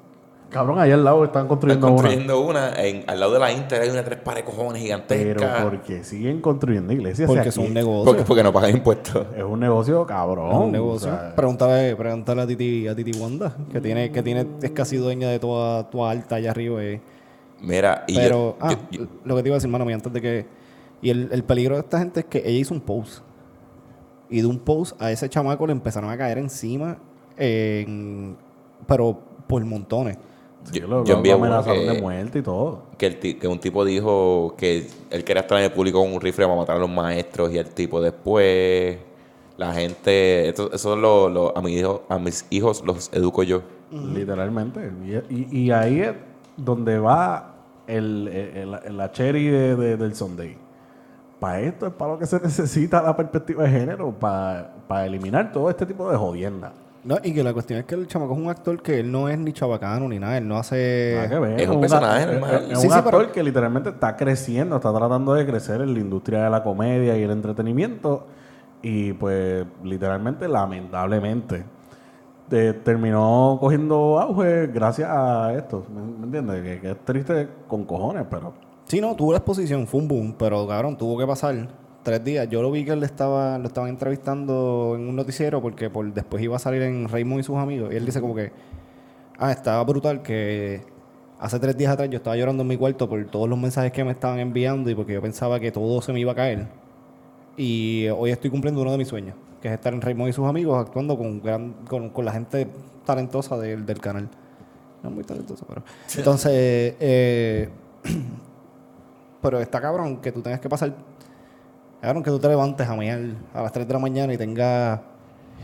[0.53, 1.95] Cabrón, allá al lado están construyendo, una.
[1.95, 5.39] construyendo una, en, al lado de la Inter hay una tres pares de cojones Pero
[5.41, 5.63] gigantesca.
[5.63, 7.27] porque siguen construyendo iglesias.
[7.27, 8.05] porque aquí un negocio.
[8.05, 9.25] Porque, porque no pagan impuestos.
[9.35, 10.51] Es un negocio cabrón.
[10.51, 11.09] Es un negocio.
[11.09, 14.97] o sea, pregúntale, pregúntale a Titi, a Titi Wanda, que tiene, que tiene, es casi
[14.97, 16.83] dueña de toda, toda alta allá arriba.
[16.83, 17.01] eh.
[17.61, 19.95] Mira, y Pero, yo- ah, yo- yo- lo que te iba a decir, mano, mía,
[19.95, 20.45] antes de que.
[21.01, 23.23] Y el, el peligro de esta gente es que ella hizo un post.
[24.29, 26.97] Y de un post a ese chamaco le empezaron a caer encima,
[27.37, 28.35] en-
[28.87, 30.17] pero por montones.
[30.71, 32.83] Sí, yo- lo, yo lo envié amenazaron que- de muerte y todo.
[32.97, 36.21] que, el que un tipo dijo que él quería estar en el público con un
[36.21, 38.97] rifle para matar a los maestros y el tipo después
[39.57, 44.91] la gente esto- eso los- a mis hijos a mis hijos los educo yo Literalmente.
[45.29, 46.13] Y, y- y ahí es
[46.57, 47.53] donde va
[47.85, 50.57] el, el- el- la cherry de- de- del Sunday.
[51.39, 55.51] Para esto es para lo que se necesita la perspectiva de género, para, para eliminar
[55.51, 56.73] todo este tipo de jodienda.
[57.05, 59.27] No, y que la cuestión es que el chamaco es un actor que él no
[59.27, 61.13] es ni chabacano ni nada, él no hace...
[61.17, 61.61] Nada que ver.
[61.61, 62.55] es un personaje es- normal.
[62.55, 65.81] Es, es Sí, un sí, actor pero- que literalmente está creciendo, está tratando de crecer
[65.81, 68.25] en la industria de la comedia y el entretenimiento.
[68.81, 71.63] Y pues, literalmente, lamentablemente,
[72.49, 75.85] de- terminó cogiendo auge gracias a esto.
[75.93, 76.63] ¿Me, me entiendes?
[76.63, 78.53] Que, que es triste con cojones, pero
[78.85, 81.55] Sí, no, tuvo la exposición, fue un boom, pero cabrón, tuvo que pasar
[82.03, 82.47] tres días.
[82.49, 86.43] Yo lo vi que él estaba, lo estaban entrevistando en un noticiero porque por, después
[86.43, 87.93] iba a salir en Raymond y sus amigos.
[87.93, 88.51] Y él dice como que,
[89.37, 90.81] ah, estaba brutal que
[91.39, 94.03] hace tres días atrás yo estaba llorando en mi cuarto por todos los mensajes que
[94.03, 96.67] me estaban enviando y porque yo pensaba que todo se me iba a caer.
[97.57, 100.45] Y hoy estoy cumpliendo uno de mis sueños, que es estar en Raymond y sus
[100.45, 102.67] amigos actuando con, gran, con, con la gente
[103.05, 104.29] talentosa del, del canal.
[105.03, 105.83] No es muy talentosa, pero...
[106.15, 107.69] Entonces, eh,
[109.41, 110.93] pero está cabrón que tú tengas que pasar.
[112.03, 113.19] Cabrón que tú te levantes a mear
[113.53, 114.99] a las 3 de la mañana y tengas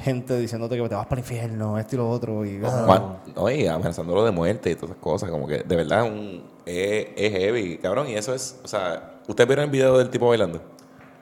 [0.02, 2.46] gente diciéndote que te vas para el infierno, esto y lo otro.
[2.46, 6.06] Y, Juan, no, y amenazándolo de muerte y todas esas cosas como que de verdad
[6.06, 9.98] es un es, es heavy cabrón y eso es o sea ustedes vieron el video
[9.98, 10.62] del tipo bailando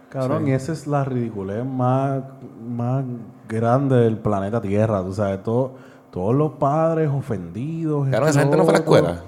[0.09, 2.21] Cabrón, y esa es la ridiculez más,
[2.65, 3.03] más
[3.49, 5.03] grande del planeta Tierra.
[5.03, 5.73] Tú sabes, todo-
[6.11, 8.07] todos los padres ofendidos.
[8.09, 9.21] cabrón esa gente no fue a la escuela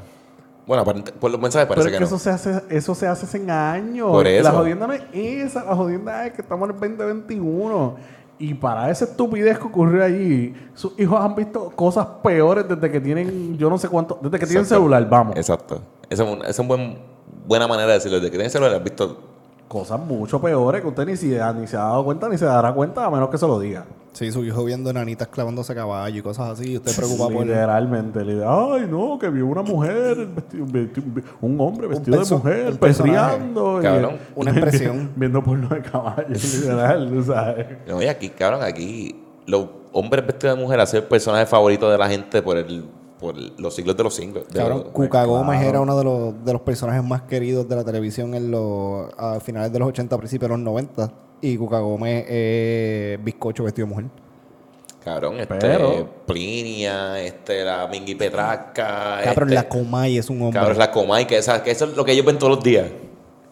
[0.70, 0.86] bueno
[1.20, 3.26] por los mensajes Pero parece es que, que, no eso se hace, eso se hace
[3.26, 4.12] hace años.
[4.12, 4.52] Por La eso.
[4.52, 7.96] jodienda no es esa, la jodienda es que estamos en el 2021.
[8.38, 13.02] Y para esa estupidez que ocurrió allí, sus hijos han visto cosas peores desde que
[13.02, 15.36] tienen, yo no sé cuánto, desde que tienen celular, vamos.
[15.36, 17.00] exacto esa es, una buen,
[17.48, 19.18] buena manera de decirlo desde que tienes celular has visto
[19.70, 22.74] Cosas mucho peores que usted ni se, ni se ha dado cuenta ni se dará
[22.74, 23.86] cuenta a menos que se lo diga.
[24.14, 26.72] Sí, su hijo viendo enanitas clavándose a caballo y cosas así.
[26.72, 27.46] Y usted preocupa por.
[27.46, 28.26] Literalmente.
[28.26, 30.66] li- Ay, no, que vio una mujer, vestido-
[31.42, 33.80] un hombre vestido de mujer, perreando.
[33.80, 34.18] y- Cabrón.
[34.36, 35.12] Una expresión.
[35.16, 37.68] Viendo porno de caballo, literal, tú sabes.
[38.02, 41.98] y aquí cabrón aquí los hombres vestidos de mujer ha sido el personaje favorito de
[42.00, 42.86] la gente por el
[43.20, 45.70] por los siglos de los siglos los- Cuca Gómez claro.
[45.70, 49.40] era uno de los, de los personajes más queridos de la televisión en los, a
[49.42, 51.12] finales de los 80, principios de los 90.
[51.42, 54.06] Y Cuca Gómez es bizcocho vestido de mujer.
[55.04, 60.60] cabrón este Pero- Plinia este la Mingy Petrasca Cabrón, este, la Comay es un hombre.
[60.60, 62.88] cabrón la Comay que, esa, que eso es lo que ellos ven todos los días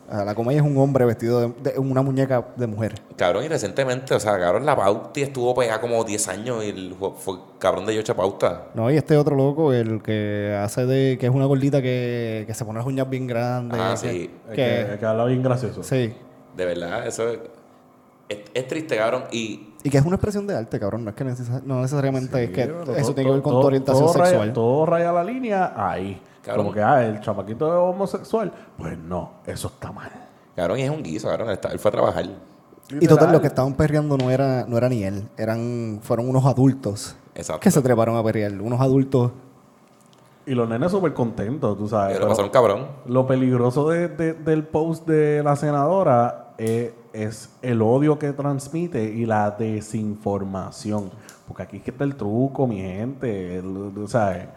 [0.09, 2.95] la Comay es un hombre vestido de, de una muñeca de mujer.
[3.17, 6.95] Cabrón, y recientemente, o sea, cabrón, la Pauti estuvo pegada como 10 años y el,
[6.97, 8.67] fue, fue cabrón de Yocha Pauta.
[8.73, 11.17] No, y este otro loco, el que hace de.
[11.19, 13.79] que es una gordita que, que se pone las uñas bien grandes.
[13.81, 14.29] Ah, que- sí.
[14.55, 15.83] Que, que, habla bien gracioso.
[15.83, 16.13] sí.
[16.55, 17.39] De verdad, eso es,
[18.29, 19.25] es, es triste, cabrón.
[19.31, 21.03] Y Y que es una expresión de arte, cabrón.
[21.03, 23.61] No es que necesa- no necesariamente es que eso todo- tiene que ver con todo-
[23.61, 24.53] tu orientación todo raya- sexual.
[24.53, 26.19] todo raya la línea ahí.
[26.47, 26.65] Cabrón.
[26.65, 28.51] Como que, ah, el chamaquito es homosexual.
[28.77, 30.09] Pues no, eso está mal.
[30.55, 31.49] cabrón, y es un guiso, cabrón.
[31.49, 32.25] Él, está- él fue a trabajar.
[32.99, 35.27] Y total, los que estaban perreando no era, no era ni él.
[35.37, 37.59] Eran, fueron unos adultos Exacto.
[37.59, 38.53] que se treparon a perrear.
[38.61, 39.31] Unos adultos.
[40.45, 42.13] Y los nenes súper contentos, tú sabes.
[42.13, 42.87] Pero pero- pasaron cabrón.
[43.05, 49.03] Lo peligroso de- de- del post de la senadora eh, es el odio que transmite
[49.03, 51.11] y la desinformación.
[51.47, 53.61] Porque aquí es que está el truco, mi gente.
[53.61, 54.47] tú sabes.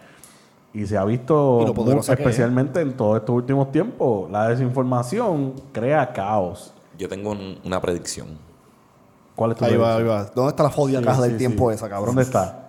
[0.72, 1.74] Y se ha visto
[2.08, 4.30] especialmente en todos estos últimos tiempos.
[4.30, 6.72] La desinformación crea caos.
[6.96, 8.28] Yo tengo un- una predicción.
[9.34, 10.24] ¿Cuál es tu Ahí va, ahí va.
[10.34, 12.08] ¿Dónde está la jodida Sí, caja del sí, tiempo esa, cabrón?
[12.14, 12.68] ¿Dónde está?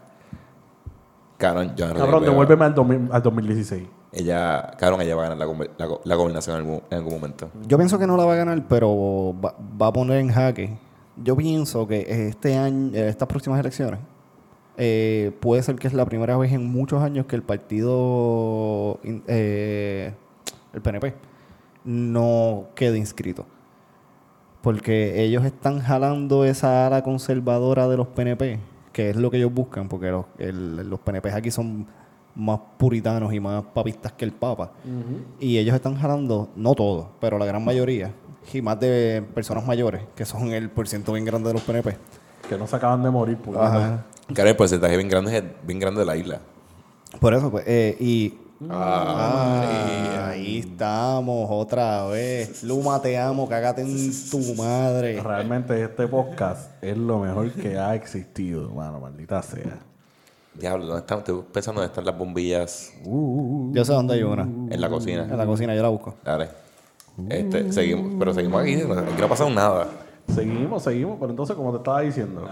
[1.37, 3.87] Cabrón, yo en realidad Cabrón, devuélveme al, 2000 al 2016.
[4.13, 7.49] Ella, cabrón, ella va a ganar la, la, la gobernación en algún, en algún momento.
[7.67, 10.77] Yo pienso que no la va a ganar, pero va, va a poner en jaque.
[11.17, 13.99] Yo pienso que este año, eh, estas próximas elecciones,
[14.77, 20.13] eh, puede ser que es la primera vez en muchos años que el partido, eh,
[20.73, 21.13] el PNP,
[21.83, 23.45] no quede inscrito.
[24.61, 28.59] Porque ellos están jalando esa ala conservadora de los PNP,
[28.93, 31.87] que es lo que ellos buscan, porque los, el- los PNP aquí son
[32.35, 34.71] más puritanos y más papistas que el Papa.
[35.39, 38.13] Y ellos están jalando, no todos, pero la gran mayoría,
[38.53, 41.97] y más de personas mayores, que son el porciento bien grande de los PNP.
[42.51, 43.37] Que no se acaban de morir.
[43.37, 43.57] pues.
[43.57, 44.03] Ajá.
[44.33, 46.39] Claro, el porcentaje bien grande es bien grande de la isla.
[47.21, 48.37] Por eso, pues, eh, y...
[48.69, 49.63] Ah,
[50.19, 52.61] Ah, ahí estamos, otra vez.
[52.63, 55.21] Luma, te amo, cágate en tu madre.
[55.21, 59.79] Realmente este podcast es lo mejor que ha existido, mano, maldita sea.
[60.53, 61.19] Diablo, ¿dónde están?
[61.19, 64.43] Estoy pensando dónde están las bombillas Yo sé dónde hay una.
[64.43, 65.23] en la cocina.
[65.23, 66.15] En la cocina, yo la busco.
[66.23, 66.49] Dale.
[67.29, 69.87] Este, seguimos, pero seguimos aquí, no- aquí no ha pasado nada.
[70.33, 72.47] Seguimos, seguimos, pero entonces, como te estaba diciendo,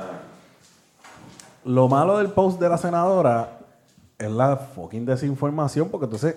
[1.66, 3.60] lo malo del post de la senadora
[4.18, 6.36] es la fucking desinformación, porque entonces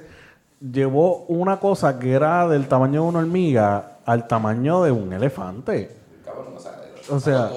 [0.61, 5.97] llevó una cosa que era del tamaño de una hormiga al tamaño de un elefante.
[7.11, 7.49] O sea,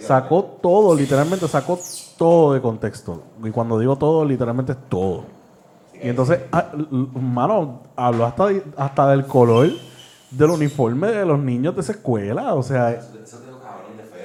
[0.00, 1.78] sacó todo, literalmente sacó
[2.18, 3.22] todo de contexto.
[3.44, 5.24] Y cuando digo todo, literalmente es todo.
[6.02, 9.68] Y entonces, ah, l- l- mano, habló hasta, de- hasta del color
[10.30, 12.54] del uniforme de los niños de esa escuela.
[12.54, 13.00] O sea,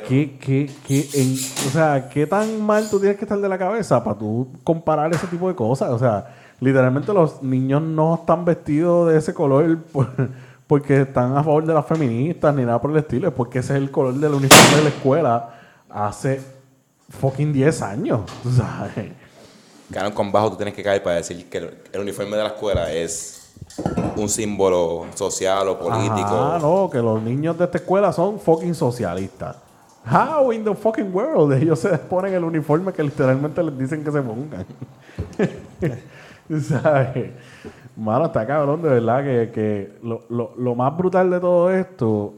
[0.08, 1.34] ¿qué, qué, qué, en-
[1.68, 5.14] o sea, ¿qué tan mal tú tienes que estar de la cabeza para tú comparar
[5.14, 5.90] ese tipo de cosas?
[5.90, 10.10] O sea, literalmente los niños no están vestidos de ese color por-
[10.68, 13.28] porque están a favor de las feministas ni nada por el estilo.
[13.28, 16.42] Es porque ese es el color del uniforme de la escuela hace
[17.10, 18.22] fucking 10 años.
[18.42, 19.12] tú sabes.
[19.92, 22.50] Cabrón, con bajo tú tienes que caer para decir que el, el uniforme de la
[22.50, 23.35] escuela es
[24.16, 26.30] un símbolo social o político.
[26.32, 29.58] Ah, no, que los niños de esta escuela son fucking socialistas.
[30.10, 34.12] How in the fucking world ellos se ponen el uniforme que literalmente les dicen que
[34.12, 34.66] se pongan.
[36.62, 37.32] ¿Sabes?
[37.96, 42.34] Mano, está cabrón, de verdad que, que lo, lo- lo más brutal de todo esto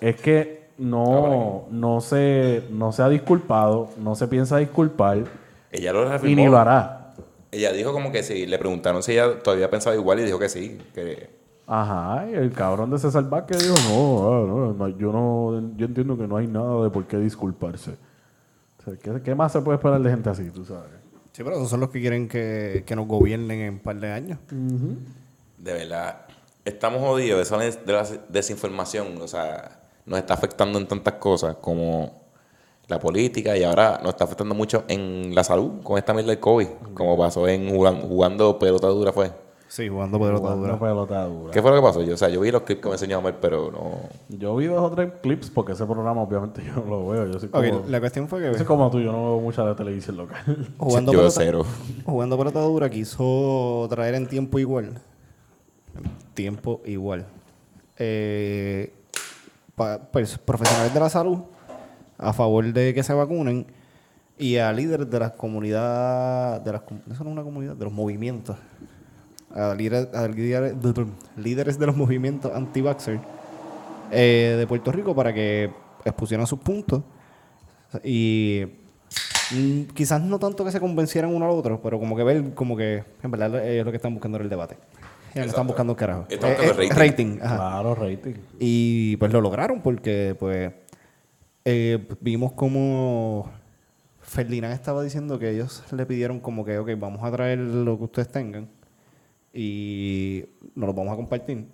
[0.00, 5.24] es que no, no, se, no se ha disculpado, no se piensa disculpar
[5.70, 7.03] Ella lo y ni lo hará.
[7.54, 8.46] Ella dijo como que sí.
[8.46, 10.78] Le preguntaron si ella todavía pensaba igual y dijo que sí.
[10.94, 11.30] Que
[11.66, 15.86] Ajá, y el cabrón de César Vázquez dijo, no, ah, no, no, yo no, yo
[15.86, 17.92] entiendo que no hay nada de por qué disculparse.
[18.78, 20.90] O sea, ¿qué, qué más se puede esperar de gente así, tú sabes?
[21.32, 24.12] Sí, pero esos son los que quieren que, que nos gobiernen en un par de
[24.12, 24.38] años.
[24.50, 26.26] de verdad,
[26.64, 27.40] estamos jodidos.
[27.40, 29.20] Eso es de la desinformación.
[29.20, 32.23] O sea, nos está afectando en tantas cosas como
[32.88, 36.40] la política y ahora nos está afectando mucho en la salud con esta mierda del
[36.40, 36.68] COVID.
[36.94, 39.32] Como pasó en jugando, jugando pelota dura fue.
[39.66, 40.78] Sí, jugando pelota Jugando dura.
[40.78, 41.50] pelota dura.
[41.52, 42.02] ¿Qué fue lo que pasó?
[42.02, 43.92] Yo, o sea, yo vi los clips que me enseñó Amel, pero no...
[44.28, 47.26] Yo vi dos o tres clips porque ese programa obviamente yo no lo veo.
[47.26, 49.40] Yo soy como, Ok, la cuestión fue que yo soy como tú, yo no veo
[49.40, 50.74] mucha de televisión local.
[50.78, 51.66] jugando yo pelota, cero.
[52.04, 55.00] jugando pelota dura quiso traer en tiempo igual.
[55.96, 57.26] En tiempo igual.
[57.98, 58.92] Eh,
[59.74, 61.38] pa- pues, profesionales de la salud
[62.18, 63.66] a favor de que se vacunen
[64.38, 67.92] y a líderes de las comunidades, de las, eso no es una comunidad, de los
[67.92, 68.56] movimientos,
[69.54, 70.74] a líderes, a líderes,
[71.36, 73.20] líderes de los movimientos anti-vaxxer
[74.10, 75.70] eh, de Puerto Rico para que
[76.04, 77.02] expusieran sus puntos
[78.02, 78.64] y
[79.52, 82.76] mm, quizás no tanto que se convencieran uno al otro, pero como que ver como
[82.76, 84.76] que en verdad es lo que están buscando en el debate.
[85.34, 86.26] Ellos están buscando un carajo.
[86.28, 86.96] Están Eh, buscando eh, rating.
[86.96, 87.56] rating, ajá.
[87.56, 88.34] Claro, rating.
[88.60, 90.72] Y pues lo lograron porque pues
[91.64, 93.50] eh, vimos como
[94.20, 98.04] Ferdinand estaba diciendo que ellos le pidieron como que, ok, vamos a traer lo que
[98.04, 98.68] ustedes tengan
[99.52, 101.66] y nos lo vamos a compartir.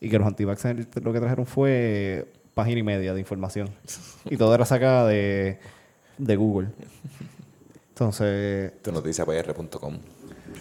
[0.00, 3.68] Y que los antivaxxers lo que trajeron fue página y media de información.
[4.30, 5.58] Y todo era sacada de,
[6.18, 6.68] de Google.
[7.90, 9.98] Entonces, Tu noticia PR.com.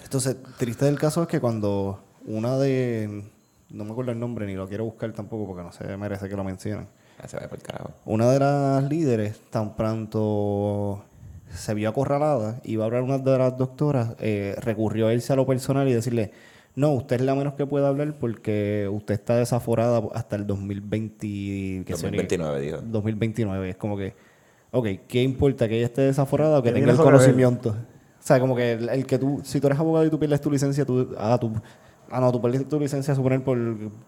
[0.04, 3.24] entonces, triste del caso es que cuando una de.
[3.70, 6.36] No me acuerdo el nombre ni lo quiero buscar tampoco porque no se merece que
[6.36, 6.88] lo mencionen.
[7.22, 7.92] Ah, se va por el carajo.
[8.06, 11.04] Una de las líderes, tan pronto
[11.52, 15.36] se vio acorralada, iba a hablar una de las doctoras, eh, recurrió a irse a
[15.36, 16.32] lo personal y decirle,
[16.76, 21.84] no, usted es la menos que puede hablar porque usted está desaforada hasta el 2020,
[21.86, 22.78] que se- 2029, dijo.
[22.84, 23.70] 2029.
[23.72, 24.14] Es como que,
[24.72, 27.70] ok, ¿qué importa que ella esté desaforada o que ¿Qué tenga el conocimiento?
[27.72, 30.42] O sea, como que el, el que tú, si tú eres abogado y tú pierdes
[30.42, 31.54] tu licencia, tú, ah, tú,
[32.12, 33.58] ah, no, tú perdiste tu licencia, suponer, por,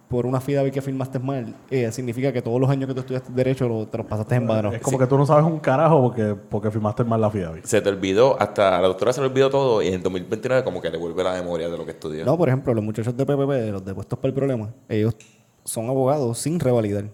[0.08, 3.32] por una FIDAVI que firmaste mal, eh, significa que todos los años que tú estudiaste
[3.32, 4.72] Derecho lo- te los pasaste en vano.
[4.74, 7.62] Es como que tú no sabes un carajo porque, porque firmaste mal la FIDAVI.
[7.64, 10.82] Se te olvidó, hasta a la doctora se le olvidó todo y en 2029 como
[10.82, 12.26] que le vuelve la memoria de lo que estudió.
[12.26, 15.16] No, por ejemplo, los muchachos de PPP, los de puestos para el problema, ellos
[15.64, 17.06] son abogados sin revalidar.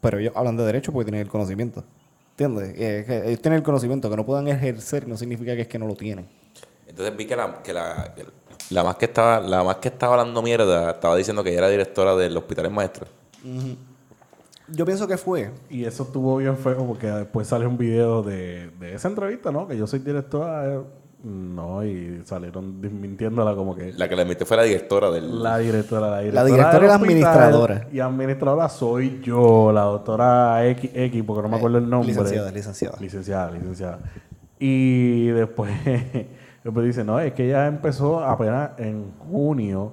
[0.00, 1.84] Pero ellos hablan de derecho porque tienen el conocimiento.
[2.38, 2.70] ¿Entiendes?
[2.78, 5.78] Eh, que ellos tienen el conocimiento, que no puedan ejercer no significa que es que
[5.78, 6.26] no lo tienen.
[6.88, 8.24] Entonces vi que la, que la, que
[8.70, 11.68] la más que estaba, la más que estaba hablando mierda, estaba diciendo que ella era
[11.68, 13.06] directora del hospital en maestro.
[14.68, 15.50] Yo pienso que fue.
[15.68, 19.66] Y eso estuvo bien feo porque después sale un video de, de esa entrevista, ¿no?
[19.66, 20.74] Que yo soy directora.
[20.74, 20.80] eh,
[21.24, 25.42] No, y salieron desmintiéndola como que La que le emitió fue la directora del.
[25.42, 26.44] la directora, la directora.
[26.44, 27.88] directora del y la administradora.
[27.92, 32.08] Y administradora soy yo, la doctora X, X porque no me acuerdo el nombre.
[32.12, 32.96] licenciada, licenciada.
[33.00, 33.98] Licenciada, licenciada.
[34.60, 35.72] Y después,
[36.64, 39.92] después dice, no, es que ella empezó apenas en junio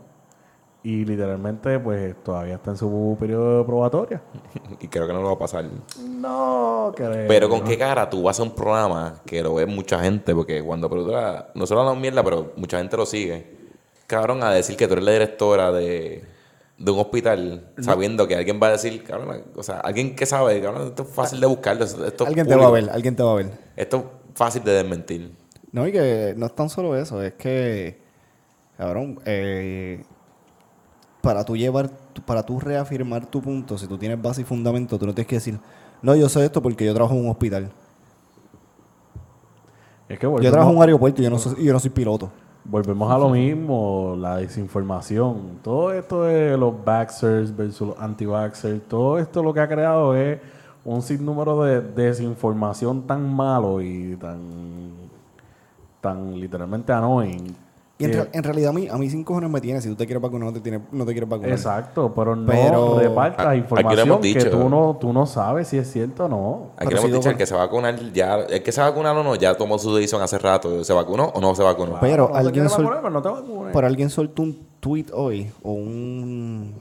[0.83, 4.21] y literalmente pues todavía está en su periodo de probatoria.
[4.79, 5.65] y creo que no lo va a pasar.
[6.01, 7.27] No, creo.
[7.27, 10.63] Pero con qué cara tú vas a un programa que lo ve mucha gente, porque
[10.63, 13.57] cuando productora, no solo hablamos mierda, pero mucha gente lo sigue.
[14.07, 16.23] Cabrón, a decir que tú eres la directora de,
[16.77, 20.61] de un hospital, sabiendo que alguien va a decir, cabrón, o sea, alguien que sabe,
[20.61, 21.83] cabrón, esto es fácil de buscarlo.
[21.83, 22.85] Esto, esto es Alguien te va a público.
[22.87, 23.51] ver, alguien te va a ver.
[23.75, 24.03] Esto es
[24.35, 25.31] fácil de desmentir.
[25.77, 27.99] No, y que no es tan solo eso, es que,
[28.79, 30.03] cabrón, eh,
[31.21, 31.91] para tú llevar,
[32.25, 35.35] para tú reafirmar tu punto, si tú tienes base y fundamento, tú no tienes que
[35.35, 35.59] decir,
[36.01, 37.69] no, yo sé esto porque yo trabajo en un hospital.
[40.09, 41.91] Es que Yo trabajo en un aeropuerto y yo no soy, y yo no soy
[41.91, 42.31] piloto.
[42.63, 45.59] volvemos a lo mismo, la desinformación.
[45.61, 50.39] Todo esto de los vaxxers versus los anti-vaxxers, todo esto lo que ha creado es
[50.83, 55.06] un sinnúmero de desinformación tan malo y tan,
[56.09, 57.55] tan literalmente annoying.
[57.99, 59.81] Y en, re- en realidad a mí, a mí sin cojones me tiene.
[59.81, 61.51] Si tú te quieres vacunar, no te, tiene, no te quieres vacunar.
[61.53, 65.91] Exacto, pero no Pero- repartas lo información que tú no, tú no sabes si es
[65.91, 66.67] cierto o no.
[66.77, 68.71] Aquí Pero le hemos si dicho, el que se va a vacunar ya, el que
[68.71, 70.83] se va a vacunar o no, ya tomó su decisión hace rato.
[70.83, 71.97] ¿Se vacunó o no se vacunó?
[71.99, 73.73] Pero no alguien sol- vacunar, pero no te vacunes.
[73.73, 76.75] Pero alguien soltó un tweet hoy o un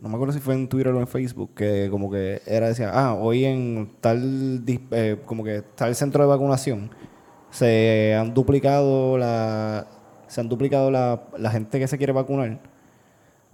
[0.00, 2.90] no me acuerdo si fue en Twitter o en Facebook que como que era decía
[2.92, 6.90] ah hoy en tal dis- eh, como que tal centro de vacunación
[7.54, 9.86] se han duplicado la
[10.26, 12.58] se han duplicado la, la gente que se quiere vacunar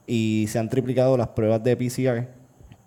[0.06, 2.26] y se han triplicado las pruebas de PCR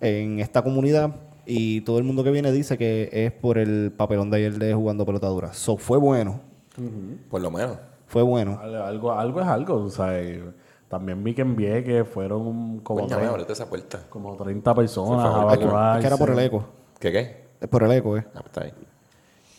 [0.01, 4.31] en esta comunidad y todo el mundo que viene dice que es por el papelón
[4.31, 5.53] de ayer de jugando pelotadura.
[5.53, 6.39] So fue bueno,
[7.29, 7.77] Por lo menos.
[8.07, 8.59] fue bueno.
[8.59, 10.11] Algo, algo, es algo, o sea,
[10.87, 13.99] también vi que en Vieques fueron como, Coño, tre- ábrete esa puerta.
[14.09, 15.65] como 30 personas a que-.
[15.65, 16.65] Es que era por el eco.
[16.99, 17.43] ¿Qué qué?
[17.61, 18.25] Es por el eco, eh.
[18.29, 18.73] Ah, pues está ahí.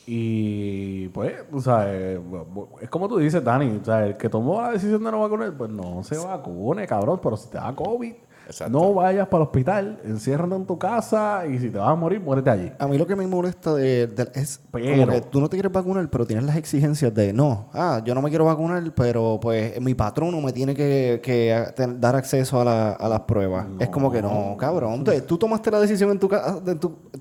[0.07, 4.73] Y pues, o sea, es como tú dices, Dani, o sea, el que tomó la
[4.73, 8.12] decisión de no vacunar, pues no se vacune, cabrón, pero si te da COVID,
[8.47, 8.73] Exacto.
[8.79, 12.21] no vayas para el hospital, enciérrate en tu casa y si te vas a morir,
[12.21, 12.73] muérete allí.
[12.79, 15.57] A mí lo que me molesta de, de- es Pero- como que tú no te
[15.57, 19.39] quieres vacunar, pero tienes las exigencias de no, ah, yo no me quiero vacunar, pero
[19.41, 23.21] pues mi patrono me tiene que, que a- ten- dar acceso a, la- a las
[23.21, 23.67] pruebas.
[23.79, 24.95] Es como que no, cabrón.
[24.95, 26.61] Entonces, tú tomaste la decisión en tu casa,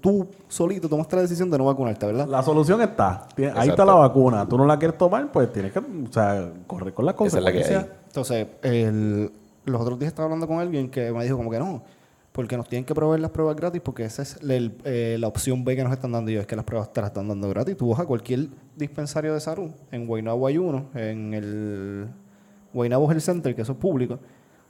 [0.02, 2.28] tú solito tomaste la decisión de no vacunarte, ¿verdad?
[2.28, 5.72] La solución está, Tien- ahí está la vacuna, tú no la quieres tomar, pues tienes
[5.72, 7.64] que, o sea, correr con las Esa es la que hay.
[7.64, 7.98] consecuencias.
[8.08, 9.32] Entonces, el-
[9.66, 11.84] los otros días estaba hablando con alguien que me dijo como que no,
[12.32, 15.76] porque nos tienen que proveer las pruebas gratis porque esa es eh, la opción B
[15.76, 17.78] que nos están dando ellos, es que las pruebas te las están dando gratis.
[17.78, 22.08] Tú vas a cualquier dispensario de salud, en Guaynabo hay uno, en el
[22.74, 24.20] Guaynabo Health Center, que eso es público,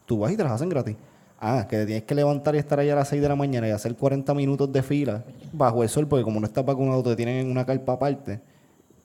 [0.05, 0.95] tú vas y te las hacen gratis.
[1.39, 3.67] Ah, que te tienes que levantar y estar allá a las 6 de la mañana
[3.67, 7.15] y hacer 40 minutos de fila bajo el sol, porque como no estás vacunado te
[7.17, 8.39] tienen en una carpa aparte,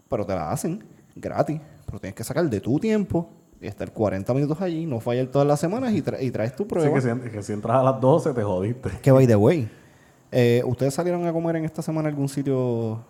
[0.09, 0.85] pero te la hacen
[1.17, 1.61] gratis.
[1.87, 3.29] Pero tienes que sacar de tu tiempo
[3.61, 6.67] y estar 40 minutos allí, no fallar todas las semanas y, tra- y traes tu
[6.67, 6.93] prueba.
[6.95, 8.91] que si, que si entras a las 12 te jodiste.
[9.03, 9.69] Que by the way,
[10.31, 13.05] eh, ¿ustedes salieron a comer en esta semana a algún sitio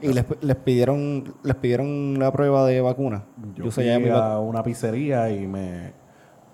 [0.00, 3.24] y les, les pidieron les pidieron la prueba de vacuna?
[3.54, 5.92] Yo, fui mi vac- a una pizzería y me,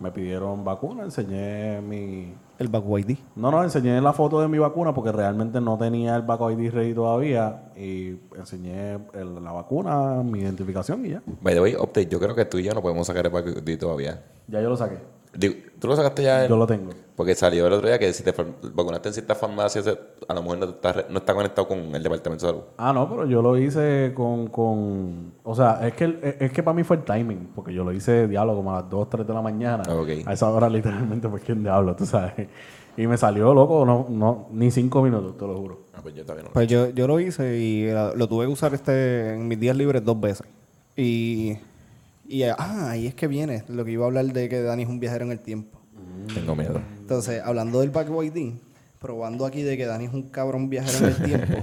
[0.01, 2.35] me pidieron vacuna, enseñé mi...
[2.59, 3.17] el Vacu ID.
[3.37, 6.71] No, no, enseñé la foto de mi vacuna porque realmente no tenía el Vaco ID
[6.71, 11.23] ready todavía y enseñé el- la vacuna, mi identificación y ya.
[11.41, 13.77] By the way, update, yo creo que tú y yo no podemos sacar el paquete
[13.77, 14.23] todavía.
[14.49, 14.99] Ya yo lo saqué.
[15.37, 15.55] Digo,
[15.85, 16.47] ¿Tú lo sacaste ya?
[16.47, 16.93] Yo lo tengo.
[17.15, 18.33] Porque salió el otro día que si te
[18.73, 22.47] vacunaste en ciertas farmacias, a lo mejor no está, no está conectado con el departamento
[22.47, 22.65] de salud.
[22.79, 25.35] Ah, no, pero yo lo hice con, con...
[25.43, 28.27] O sea, es que, es que para mí fue el timing, porque yo lo hice,
[28.29, 29.83] diablo, como a las 2, 3 de la mañana.
[29.93, 30.09] Ok.
[30.25, 32.33] A esa hora literalmente fue quien diablo, tú sabes.
[32.97, 35.81] Y me salió, loco, no, no, ni 5 minutos, te lo juro.
[35.93, 36.51] Ah, pues yo no.
[36.55, 39.77] Pues yo, yo lo hice y eh, lo tuve que usar este en mis días
[39.77, 40.47] libres dos veces.
[40.97, 41.59] Y,
[42.27, 44.83] y eh, ah, ahí es que viene lo que iba a hablar de que Dani
[44.85, 45.81] es un viajero en el tiempo.
[46.35, 46.81] Tengo miedo.
[46.99, 48.55] Entonces, hablando del Back ID,
[49.01, 51.59] probando aquí de que Dani es un cabrón viajero en el tiempo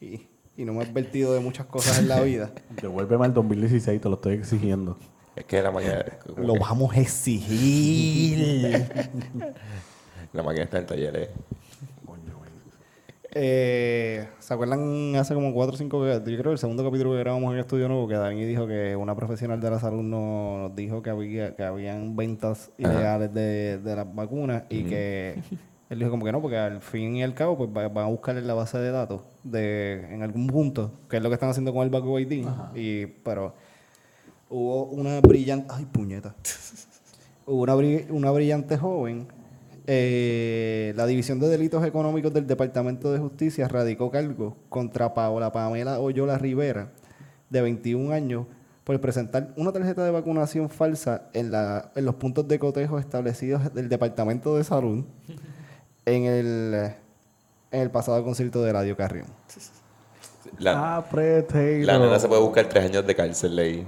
[0.00, 2.50] y, y no me he advertido de muchas cosas en la vida,
[2.80, 4.98] Devuélveme al 2016, te lo estoy exigiendo.
[5.34, 6.02] Es que la máquina,
[6.36, 8.72] lo que vamos a exigir.
[10.32, 11.16] la máquina está en el taller.
[11.16, 11.30] eh.
[13.38, 17.48] Eh, ¿Se acuerdan hace como cuatro o cinco, yo creo el segundo capítulo que grabamos
[17.50, 20.74] en el estudio nuevo, que Dani dijo que una profesional de la salud no- nos
[20.74, 25.34] dijo que había que habían ventas ilegales de, de las vacunas y que
[25.90, 28.08] él dijo como que no, porque al fin y al cabo pues va- van a
[28.08, 31.50] buscar en la base de datos de en algún punto, que es lo que están
[31.50, 33.52] haciendo con el Vacu ID, y pero
[34.48, 36.34] hubo una brillante, ay puñeta,
[37.46, 39.28] hubo una, bri- una brillante joven.
[39.86, 46.00] Eh, la División de Delitos Económicos del Departamento de Justicia radicó cargo contra Paola Pamela
[46.00, 46.90] Oyola Rivera,
[47.50, 48.46] de 21 años,
[48.84, 53.72] por presentar una tarjeta de vacunación falsa en, la, en los puntos de cotejo establecidos
[53.74, 55.04] del Departamento de Salud
[56.04, 56.74] en el,
[57.72, 59.26] en el pasado concierto de Eladio Carrión.
[60.58, 61.04] La,
[61.86, 63.86] la nena se puede buscar tres años de cárcel ley.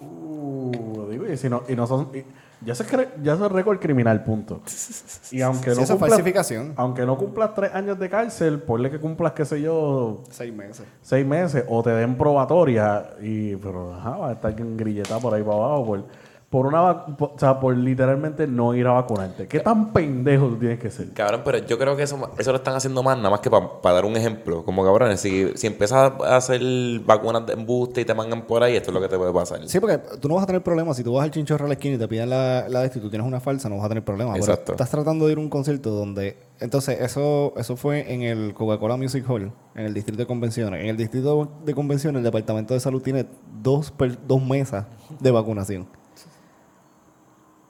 [0.00, 2.08] Uh, digo, y, si no, y no son...
[2.14, 2.24] y-
[2.64, 4.60] ya cre- ya es récord criminal, punto.
[5.30, 6.72] Y aunque Sí, no falsificación.
[6.76, 10.86] Aunque no cumplas tres años de cárcel, ponle que cumplas, qué sé yo, Seis meses.
[11.02, 15.34] seis meses o te den probatoria y pero ajá, va a estar en grilleta por
[15.34, 16.04] ahí para abajo por,
[16.50, 19.46] por una o sea, por literalmente no ir a vacunarte.
[19.48, 21.12] ¿Qué tan pendejo tú tienes que ser?
[21.12, 23.94] Cabrón, pero yo creo que eso, eso lo están haciendo más, nada más que para
[23.94, 24.64] dar un ejemplo.
[24.64, 26.62] Como cabrones, si, si empiezas a hacer
[27.04, 29.60] vacunas de embuste y te mangan por ahí, esto es lo que te puede pasar.
[29.68, 30.96] Sí, porque tú no vas a tener problemas.
[30.96, 32.98] Si tú vas al chinchorro a la esquina y te piden la, la de esto
[32.98, 34.38] y tú tienes una falsa, no vas a tener problemas.
[34.38, 34.72] Pero Exacto.
[34.72, 36.38] estás tratando de ir a un concierto donde...
[36.60, 40.80] Entonces, eso eso fue en el Coca-Cola Music Hall, en el distrito de convenciones.
[40.80, 43.26] En el distrito de convenciones, el Departamento de Salud tiene
[43.62, 44.86] dos, per- dos mesas
[45.20, 45.86] de vacunación.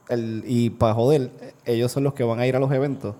[0.09, 1.31] El- y para joder,
[1.65, 3.15] ellos son los que van a ir a los eventos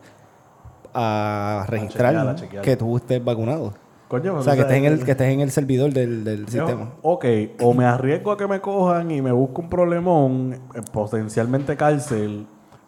[0.94, 2.64] a registrar chequear, a chequear.
[2.64, 3.74] que tú estés vacunado.
[4.08, 6.66] Coño, O sea, que estés en el, que estés en el servidor del, del yo,
[6.66, 6.94] sistema.
[7.04, 7.26] Ok,
[7.62, 12.48] o me arriesgo a que me cojan y me busco un problemón, eh, potencialmente cárcel,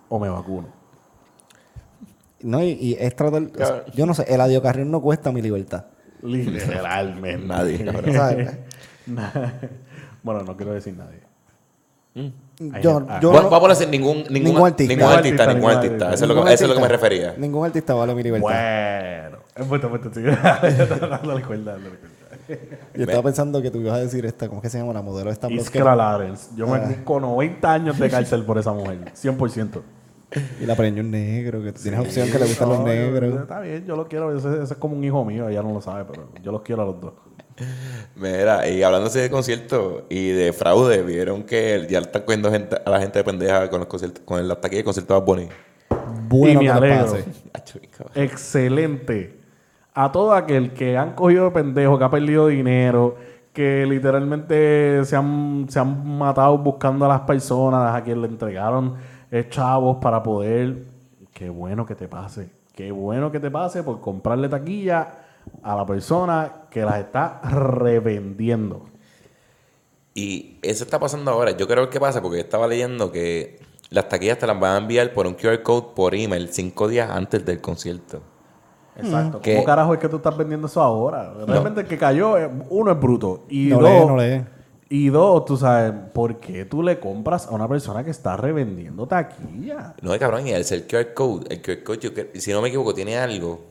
[0.09, 0.67] o me vacuno.
[2.41, 3.43] No, y, y es tratar...
[3.43, 3.83] o sea, Cabrón.
[3.93, 5.85] yo no sé, el Carrión no cuesta mi libertad.
[6.23, 7.45] Literalmente.
[7.45, 8.09] Nadie, cabrón.
[8.09, 8.57] O sea,
[10.23, 11.19] bueno, no quiero decir nadie.
[12.13, 12.33] Ay,
[12.81, 14.93] yo, ah, yo Va- no- Vamos a decir ningún, ningún, Ningún artista.
[14.95, 16.13] Ningún artista, Ningún artista, artista.
[16.13, 17.33] Eso es lo que, eso es lo que me refería.
[17.37, 18.47] Ningún artista vale mi libertad.
[18.47, 20.21] Bueno, es puesto, puesto, sí.
[21.47, 21.77] cuerda.
[22.95, 25.01] Yo estaba pensando que tú ibas a decir esta, ¿cómo es que se llama la
[25.01, 26.49] modelo esta blog que- Iskra Lawrence.
[26.55, 26.85] Yo me Ah.
[26.87, 29.11] busco 90 años de cárcel por esa mujer.
[29.13, 29.81] 100%.
[30.61, 32.91] Y la preñó en negro, que tú tienes opción que le gustan los No, yo-
[32.93, 33.41] negros.
[33.41, 34.35] Está bien, yo lo quiero.
[34.37, 36.83] Ese, ese es como un hijo mío, ella no lo sabe, pero yo los quiero
[36.83, 37.13] a los dos.
[38.15, 42.89] Mira, y hablándose de conciertos y de fraude, vieron que ya están cogiendo gente, a
[42.89, 45.49] la gente de pendeja con los conciertos, con el ataque de conciertos de Bad Bunny.
[46.27, 47.17] Bueno y me alegro.
[48.15, 49.39] Excelente.
[49.93, 53.15] A todo aquel que han cogido de pendejo, que ha perdido dinero,
[53.53, 58.95] que literalmente se han, se han matado buscando a las personas a quien le entregaron
[59.31, 60.83] eh, chavos para poder.
[61.33, 62.49] Qué bueno que te pase.
[62.73, 65.20] Qué bueno que te pase por comprarle taquilla
[65.63, 68.85] a la persona que las está revendiendo.
[70.13, 71.51] Y eso está pasando ahora.
[71.51, 74.77] Yo creo que pasa porque yo estaba leyendo que las taquillas te las van a
[74.77, 78.21] enviar por un QR code por email cinco días antes del concierto.
[78.97, 79.39] Exacto.
[79.41, 81.33] Que- ¿Cómo carajo es que tú estás vendiendo eso ahora?
[81.47, 83.45] Realmente el que cayó, eh, uno es bruto.
[83.49, 84.45] Y No dos, lee, no lee.
[84.89, 89.07] Y dos, tú sabes, ¿por qué tú le compras a una persona que está revendiendo
[89.07, 89.95] taquilla?
[90.01, 91.45] No, cabrón, y el el QR code.
[91.49, 93.61] El QR code, yo si no me equivoco, tiene algo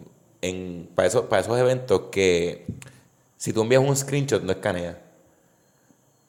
[0.42, 2.66] en, para, esos, para esos eventos que
[3.36, 4.98] si tú envías un screenshot no escanea.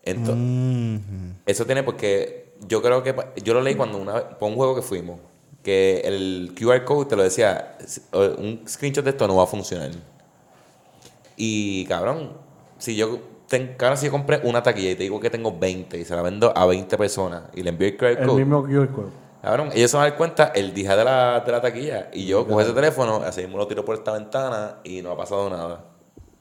[0.03, 1.36] Entonces, Mhm.
[1.45, 4.82] Eso tiene porque yo creo que yo lo leí cuando una por un juego que
[4.82, 5.20] fuimos
[5.64, 7.78] que el QR code te lo decía
[8.38, 9.91] un screenshot de esto no va a funcionar
[11.38, 12.32] y cabrón
[12.78, 15.99] si yo ten- cabrón, si yo compré una taquilla y te digo que tengo 20
[15.99, 18.64] y se la vendo a 20 personas y le envío el QR El code mismo
[18.64, 19.09] QR code.
[19.42, 22.26] Cabrón ellos se van a dar cuenta el dija de la, de la taquilla y
[22.26, 25.50] yo cojo ese teléfono así mismo lo tiro por esta ventana y no ha pasado
[25.50, 25.86] nada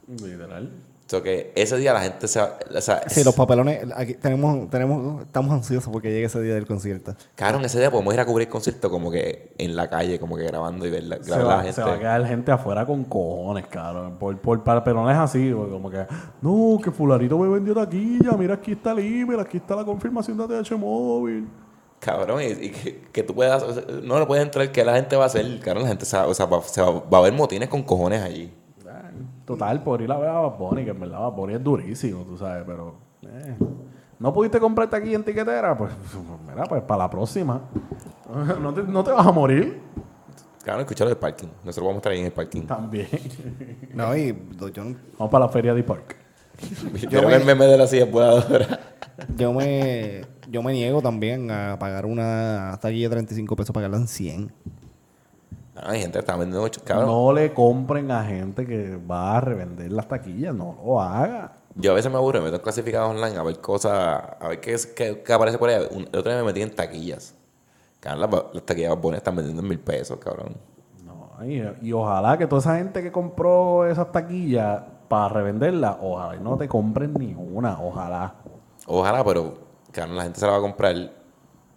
[0.09, 0.71] Literal.
[1.07, 4.71] So que ese día la gente se va- o sea, Sí, los papelones, aquí tenemos,
[4.71, 7.17] tenemos, estamos ansiosos porque llegue ese día del concierto.
[7.35, 10.37] Cabrón, ese día podemos ir a cubrir el concierto como que en la calle, como
[10.37, 11.75] que grabando y ver la, Se grabar va, la gente.
[11.75, 14.19] se va a quedar gente afuera con cojones, cabrón.
[14.21, 16.07] Por, por, para- pero no es así, como que,
[16.43, 20.37] no, que fulanito me vendió taquilla, mira aquí está el email, aquí está la confirmación
[20.39, 21.49] de ATH móvil.
[22.01, 24.95] Cabrón, y, y que, que tú puedas, o sea, no lo puedes entrar, que la
[24.95, 27.19] gente va a hacer, cabrón, la gente se va, o sea, va, se va, va
[27.19, 28.53] a ver motines con cojones allí.
[29.45, 32.63] Total, por ir a ver a Bad que en verdad Bad es durísimo, tú sabes,
[32.67, 32.95] pero...
[33.23, 33.57] eh,
[34.19, 35.77] ¿No pudiste comprarte aquí en tiquetera?
[35.77, 35.93] Pues,
[36.49, 37.61] mira, pues para la próxima.
[38.61, 39.81] No te, no te vas a morir
[40.65, 41.49] Cabrón, escuchar del parking.
[41.65, 42.63] Nosotros vamos a estar ahí en el parking.
[42.63, 43.09] también.
[43.95, 44.29] No, y
[44.73, 46.17] yo, no- Vamos para la feria de Park.
[47.11, 48.79] Yo el meme de la silla voladora.
[49.37, 50.21] yo me
[50.51, 54.53] yo me niego también a pagar una taquilla de 35 pesos, pagarla en 100.
[55.77, 57.07] Ah, hay gente que está vendiendo mucho, cabrón.
[57.09, 61.53] No le compren a gente que va a revender las taquillas, no lo haga.
[61.77, 63.93] Yo a veces me aburro, me meto en clasificados online a ver cosas,
[64.41, 65.87] a ver qué, es, qué, qué aparece por ahí.
[65.91, 67.35] Un- el otro día me metí en taquillas.
[68.01, 70.57] Cabrón, las, las taquillas buenas están vendiendo en mil pesos, cabrón.
[71.05, 76.37] No, y, y ojalá que toda esa gente que compró esas taquillas para revenderlas, ojalá
[76.37, 78.35] y no te compren ni una, ojalá.
[78.87, 79.55] Ojalá, pero,
[79.93, 81.13] cabrón, la gente se la va a comprar.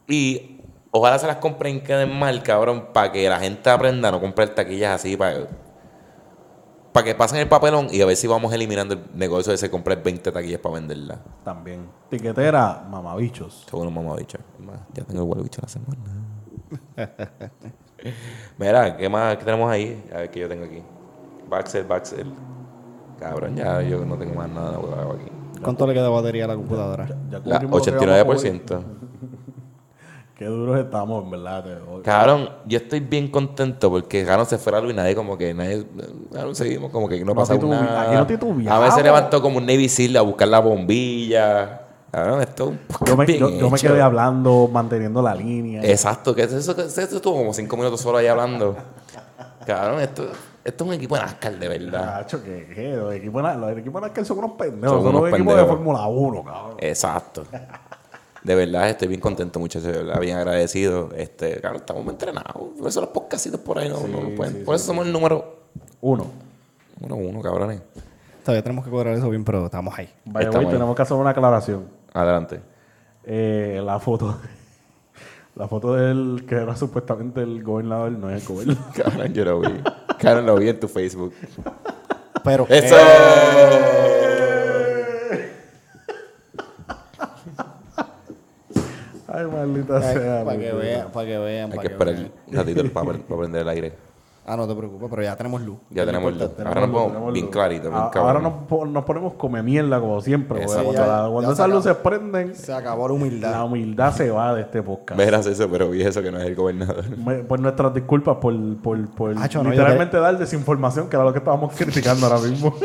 [0.08, 0.62] Y
[0.92, 4.22] ojalá se las compren y queden mal, cabrón, para que la gente aprenda a no
[4.22, 5.48] comprar taquillas así, para,
[6.92, 9.70] para que pasen el papelón y a ver si vamos eliminando el negocio de ese
[9.70, 11.20] comprar 20 taquillas para venderlas.
[11.44, 11.90] También.
[12.10, 13.66] Tiquetera, mamabichos.
[13.70, 14.38] Según un mamabicho.
[14.60, 16.00] Es más, Ya tengo el huevicho la semana.
[18.58, 20.04] Mira, ¿qué más qué tenemos ahí?
[20.14, 20.84] A ver qué yo tengo aquí.
[21.50, 22.32] Baxel, Baxel.
[23.20, 25.32] Cabrón, ya yo no tengo más nada huevado aquí.
[25.64, 27.08] ¿Cuánto le queda de batería a la computadora?
[27.08, 28.62] Ya La cubrimos lo que vamos a cubrir.
[28.66, 28.84] 89%.
[30.38, 31.64] Qué duros estamos, en verdad.
[32.04, 35.86] Cabrón, yo estoy bien contento porque Cabrón se fue a y nadie como que nadie,
[36.34, 38.24] cabrón, seguimos como que no No pasa nada.
[38.24, 41.82] aquí no a veces levantó como un Navy Seal a buscar la bombilla.
[42.12, 45.34] Cabrón, esto es un poco Yo me, bien yo, yo me quedé hablando, manteniendo la
[45.34, 45.82] línea.
[45.84, 48.76] Exacto, que eso, eso, eso estuvo como cinco minutos solo ahí hablando.
[49.66, 50.28] Cabrón, esto,
[50.64, 52.20] esto es un equipo de NASCAR, de verdad.
[52.22, 52.96] Cacho, que qué?
[52.96, 54.90] Los equipos, de- los equipos de NASCAR son unos pendejos.
[54.96, 55.66] Son Son, unos unos equipos de.
[55.66, 56.76] Fórmula 1, cabrón.
[56.80, 57.44] Exacto.
[58.44, 61.10] De verdad, estoy bien contento, muchachos, de verdad, bien agradecido.
[61.16, 62.56] Este, claro, estamos entrenados.
[62.78, 64.66] Por eso los podcastitos por ahí no, no lo pueden.
[64.66, 65.60] por eso somos el número
[66.02, 66.28] Uno.
[67.02, 67.82] uno, uno, cabrones.
[68.44, 70.10] Todavía tenemos que cuadrar eso bien, pero estamos ahí.
[70.26, 70.74] Vaya, Estamos güey, ahí.
[70.74, 71.88] tenemos que hacer una aclaración.
[72.14, 72.60] Adelante.
[73.24, 74.38] Eh, la foto.
[75.56, 78.84] La foto del que era supuestamente el gobernador no es el gobernador.
[78.96, 79.68] Cabrón, yo lo vi.
[80.24, 81.34] Cabrón, lo vi en tu Facebook.
[82.44, 82.96] Pero ¡Eso!
[89.28, 90.44] Ay, maldita sea.
[90.46, 92.32] para que vean, para que vean, Hay que que esperar vean.
[92.48, 93.94] un ratito para, para prender el aire.
[94.46, 95.78] Ah, no te preocupes, pero ya tenemos luz.
[95.90, 96.54] Ya tenemos luz.
[96.56, 97.54] Tenemos Ahora nos ponemos tenemos bien luz.
[97.54, 98.02] clarito, bien.
[98.14, 100.60] Ahora nos, nos ponemos come mierda como siempre.
[100.66, 100.74] porque.
[100.84, 103.52] Cuando, Ya, la- ya, cuando ya esas luces prenden, Se acabó la humildad.
[103.52, 105.18] la humildad se va de este podcast.
[105.18, 107.06] Verás eso, pero vi eso que no es el gobernador.
[107.18, 111.40] Me- Pues nuestras disculpas por, por, por no, literalmente dar desinformación, que era lo que
[111.40, 112.76] estábamos criticando ahora mismo.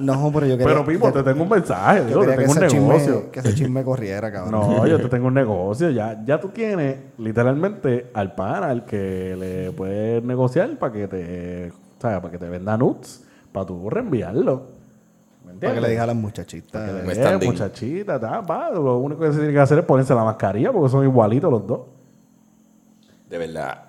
[0.00, 0.66] No, pero yo quería...
[0.74, 3.14] Pero, Pipo, te tengo un mensaje, yo digo, te quería que tengo un ese, negocio.
[3.14, 4.50] chisme, que ese chisme corriera, cabrón.
[4.50, 5.90] No, yo te tengo un negocio.
[5.90, 11.72] Ya, ya tú tienes literalmente al pana al que le puedes negociar para que te,
[12.00, 12.18] ¿sabes?
[12.20, 14.74] Para que te venda nuts, para tú reenviarlo.
[15.44, 15.60] ¿Me entiendes?
[15.70, 16.84] Para que le diga a las muchachitas.
[16.90, 17.50] Que Un le dé, standing.
[17.50, 20.88] muchachita, ta, va, lo único que se tiene que hacer es ponerse la mascarilla porque
[20.90, 21.80] son igualitos los dos.
[23.28, 23.82] De verdad.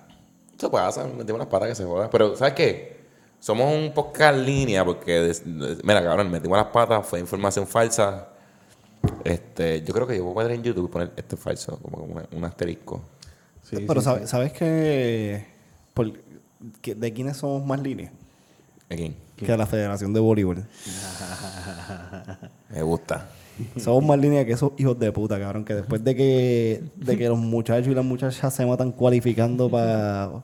[0.56, 2.08] Eso pasa, metimos las patas que se joda.
[2.10, 2.96] Pero, ¿sabes qué?
[3.38, 7.66] Somos un podcast en línea porque, des- des- mira, cabrón, metimos las patas, fue información
[7.66, 8.28] falsa.
[9.22, 11.98] Este, yo creo que yo voy a poner en YouTube poner esto es falso, como
[12.04, 13.02] un, un asterisco.
[13.68, 15.44] Sí, pero sí, ¿sabes, ¿sabes que,
[15.94, 16.12] por-
[16.80, 18.12] que- ¿De quiénes somos más líneas?
[18.90, 19.14] Aquí.
[19.36, 20.64] Que de la Federación de Voleibol.
[22.70, 23.28] Me gusta.
[23.76, 25.64] Somos más líneas que esos hijos de puta, cabrón.
[25.64, 30.42] Que después de que, de que los muchachos y las muchachas se matan cualificando para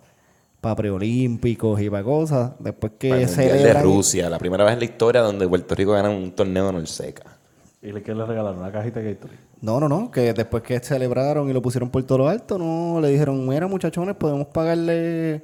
[0.61, 3.83] para preolímpicos y para cosas, después que Para el de.
[3.83, 7.37] Rusia, la primera vez en la historia donde Puerto Rico gana un torneo de Norseca.
[7.83, 9.39] ¿Y le que le regalaron una cajita de Gatorade?
[9.63, 13.01] No, no, no, que después que celebraron y lo pusieron por todo lo alto, no,
[13.01, 15.43] le dijeron, mira muchachones, podemos pagarle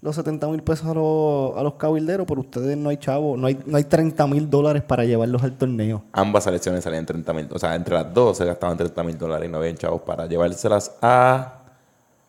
[0.00, 3.46] los 70 mil pesos a los, a los cabilderos, pero ustedes no hay chavo, no
[3.46, 6.02] hay, no hay 30 mil dólares para llevarlos al torneo.
[6.12, 9.48] Ambas selecciones salían 30 mil, o sea, entre las dos se gastaban 30 mil dólares
[9.48, 11.60] y no habían chavos para llevárselas a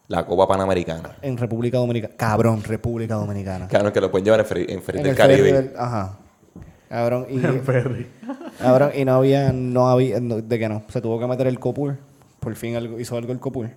[0.08, 1.16] la Copa Panamericana.
[1.24, 2.14] En República Dominicana.
[2.16, 3.68] Cabrón, República Dominicana.
[3.68, 5.52] Claro, que lo pueden llevar en Ferry, en Ferry En del ferry Caribe.
[5.54, 6.20] del- ajá.
[6.88, 8.08] Cabrón, y, Ferry.
[8.60, 11.60] Cabrón, y no había, no había, no- de que no, se tuvo que meter el
[11.60, 11.98] COPUR.
[12.40, 13.70] Por fin algo, hizo algo el COPUR.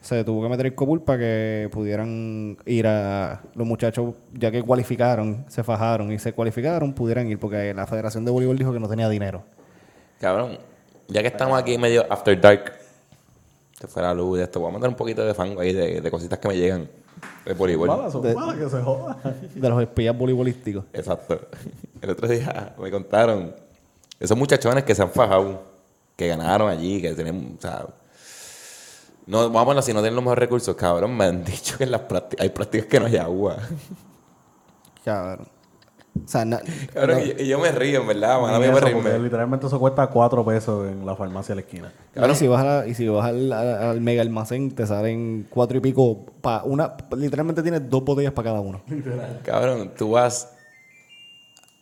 [0.00, 4.62] se tuvo que meter el copul para que pudieran ir a los muchachos, ya que
[4.62, 8.80] cualificaron, se fajaron y se cualificaron, pudieran ir, porque la Federación de Voleibol dijo que
[8.80, 9.44] no tenía dinero.
[10.20, 10.58] Cabrón,
[11.08, 12.72] ya que estamos aquí medio after dark,
[13.80, 16.00] se fue la luz de esto, voy a mandar un poquito de fango ahí de,
[16.02, 16.86] de cositas que me llegan
[17.46, 17.88] de voleibol.
[17.88, 19.16] Malas son De- malas que se joda.
[19.54, 20.84] De los espías voleibolísticos.
[20.92, 21.40] Exacto.
[22.02, 23.54] El otro día me contaron
[24.20, 25.62] esos muchachones que se han fajado,
[26.16, 27.86] que ganaron allí, que tienen, o sea,
[29.26, 31.16] no, vamos a así, no tienen los mejores recursos, cabrón.
[31.16, 33.56] Me han dicho que en las prácticas, hay prácticas que no hay agua.
[35.04, 35.48] Cabrón.
[36.24, 36.60] O sea, na-
[36.92, 39.18] Cabrón, no- y, y yo me río, en verdad, man, a mí Ni me reírme.
[39.18, 41.92] literalmente eso cuesta 4 pesos en la farmacia de la esquina.
[42.14, 45.76] y si vas, a y si vas al, al- al mega almacén, te salen cuatro
[45.76, 46.24] y pico.
[46.40, 48.80] Pa una, literalmente tienes dos botellas para cada uno.
[49.44, 50.53] Cabrón, tú vas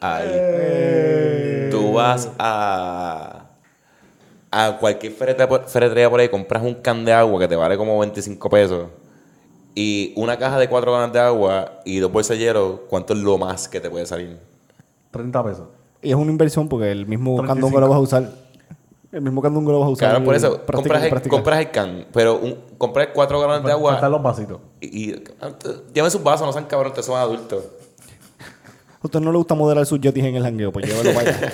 [0.02, 0.28] ahí.
[0.30, 1.68] Eh.
[1.70, 3.42] Tú vas a
[4.52, 8.50] a cualquier ferretería por, ahí, compras un can de agua que te vale como 25
[8.50, 8.88] pesos
[9.74, 13.20] y una caja de cuatro ganas de agua y dos bolsas de hielo, ¿cuánto es
[13.20, 14.38] lo más que te puede salir?
[15.10, 15.68] 30 pesos.
[16.02, 17.54] Y es una inversión porque el mismo 35.
[17.54, 18.30] candungo lo vas a usar.
[19.10, 20.08] El mismo candungo lo vas a usar.
[20.08, 21.34] Cabrón, por eso, compras el, práctica.
[21.34, 24.60] compras el can, pero un, compras cuatro galones de agua Faltan los vasitos.
[24.80, 25.24] y, y
[25.94, 27.64] lleven sus vasos, no sean cabrón, ustedes son adultos.
[29.02, 30.70] ¿A usted no le gusta modelar sus yetis en el jangueo?
[30.70, 31.52] Pues llévelo para allá.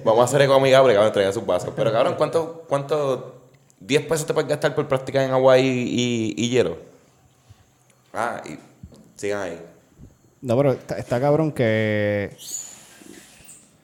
[0.04, 1.72] Vamos a hacer eco amigable, cabrón, traigan sus vasos.
[1.74, 3.42] Pero cabrón, ¿cuánto, cuánto
[3.80, 6.78] 10 pesos te puedes gastar por practicar en agua y, y, y hielo?
[8.12, 8.56] Ah, y
[9.16, 9.60] sigan ahí.
[10.42, 12.36] No, pero está, está cabrón que...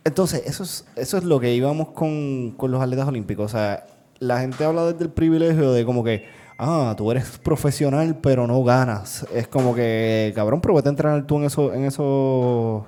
[0.05, 3.47] Entonces, eso es, eso es lo que íbamos con, con los atletas olímpicos.
[3.47, 3.85] O sea,
[4.21, 6.29] la gente habla desde el privilegio de como que,
[6.61, 9.27] ah, tú eres profesional, pero no ganas.
[9.35, 12.87] Es como que, cabrón, pero vete a entrenar tú en eso, en eso,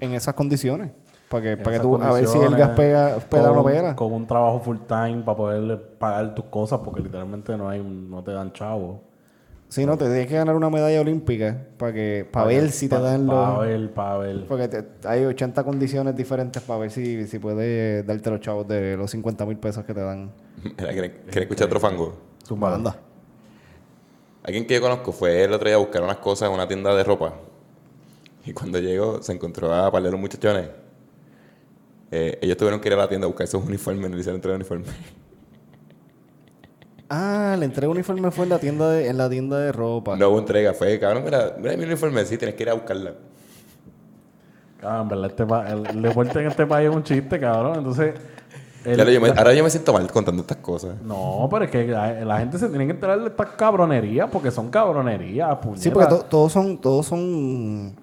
[0.00, 0.90] en esas condiciones.
[1.28, 3.72] Para que, para que tú, a ver si el gas pega, pega o no con-
[3.72, 3.94] pega.
[3.94, 8.22] Con un trabajo full time para poderle pagar tus cosas, porque literalmente no hay no
[8.24, 9.04] te dan chavo.
[9.68, 12.98] Si no, te tienes que ganar una medalla olímpica para que, para ver si te
[12.98, 13.36] dan los...
[13.36, 14.46] Para ver, para ver.
[14.48, 18.96] Porque te- hay 80 condiciones diferentes para ver si, si puedes darte los chavos de
[18.96, 20.32] los 50 mil pesos que te dan.
[20.64, 22.29] Mira, ¿quieren, quieren escuchar otro fango?
[22.50, 22.74] Zumba.
[22.74, 22.96] Anda.
[24.42, 26.92] Alguien que yo conozco fue el otro día a buscar unas cosas en una tienda
[26.94, 27.34] de ropa.
[28.44, 30.68] Y cuando llegó, se encontró a par de los muchachones.
[32.10, 34.36] Eh, ellos tuvieron que ir a la tienda a buscar esos uniformes, no le hicieron
[34.38, 34.84] entrega de uniforme.
[37.12, 40.16] Ah, la entrega de uniforme fue en la tienda de, en la tienda de ropa.
[40.16, 43.14] No hubo entrega, fue, cabrón, mira, mira mi uniforme, sí, tienes que ir a buscarla.
[44.80, 47.78] Cabrón, en verdad, este pa- el, el deporte en este país es un chiste, cabrón.
[47.78, 48.14] Entonces.
[48.84, 51.00] El- Claro, yo me- ahora yo me siento mal contando estas cosas.
[51.02, 54.50] No, pero es que la, la gente se tiene que enterar de estas cabronerías porque
[54.50, 55.58] son cabronerías.
[55.76, 57.94] Sí, porque to- todos son, todos son,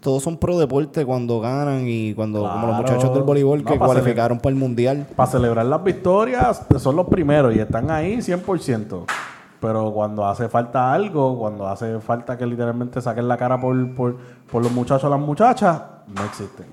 [0.00, 3.78] todos son pro deporte cuando ganan y cuando, como los muchachos del voleibol No, que
[3.78, 5.06] para cualificaron para el mundial.
[5.16, 9.04] Para celebrar las victorias son los primeros y están ahí 100%.
[9.60, 14.16] Pero cuando hace falta algo, cuando hace falta que literalmente saquen la cara por, por,
[14.50, 15.80] por los muchachos o las muchachas,
[16.14, 16.66] no existen.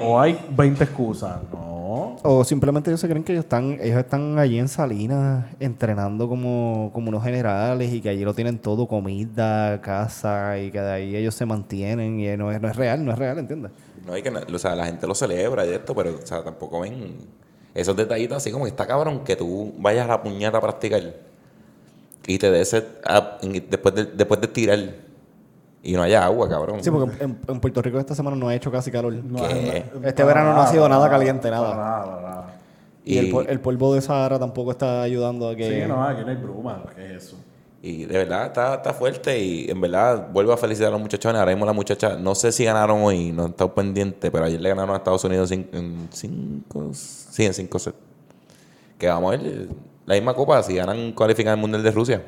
[0.00, 1.36] O hay 20 excusas.
[1.52, 2.16] No.
[2.22, 6.90] O simplemente ellos se creen que ellos están, ellos están allí en Salinas entrenando como,
[6.92, 11.16] como unos generales y que allí lo tienen todo, comida, casa, y que de ahí
[11.16, 13.70] ellos se mantienen y no es, no es real, no es real, ¿entiendes?
[14.06, 16.80] No hay que, o sea, la gente lo celebra y esto, pero, o sea, tampoco
[16.80, 17.14] ven
[17.74, 21.02] esos detallitos así como que está cabrón que tú vayas a la puñata a practicar
[22.26, 24.78] y te des en- después de, después de tirar
[25.84, 26.82] y no haya agua, cabrón.
[26.82, 29.14] Sí, porque en, en Puerto Rico esta semana no ha hecho casi calor.
[29.14, 29.84] ¿Qué?
[30.02, 31.76] Este verano no ha sido nada caliente, Para nada.
[31.76, 32.54] nada, para nada.
[33.04, 35.82] Y, el, Y- pol- el polvo de Sahara tampoco está ayudando a que...
[35.82, 36.82] Sí, no, aquí no hay bruma.
[36.96, 37.36] ¿Qué es eso?
[37.82, 41.38] Y de verdad está, está fuerte y en verdad vuelvo a felicitar a los muchachones.
[41.38, 44.58] Ahora mismo las muchachas, no sé si ganaron hoy, no he estado pendiente, pero ayer
[44.58, 47.96] le ganaron a Estados Unidos en 5, sí, en 5 sets.
[48.96, 49.68] Que vamos a ver
[50.06, 52.22] la misma copa, si ganan cualifican el Mundial de Rusia.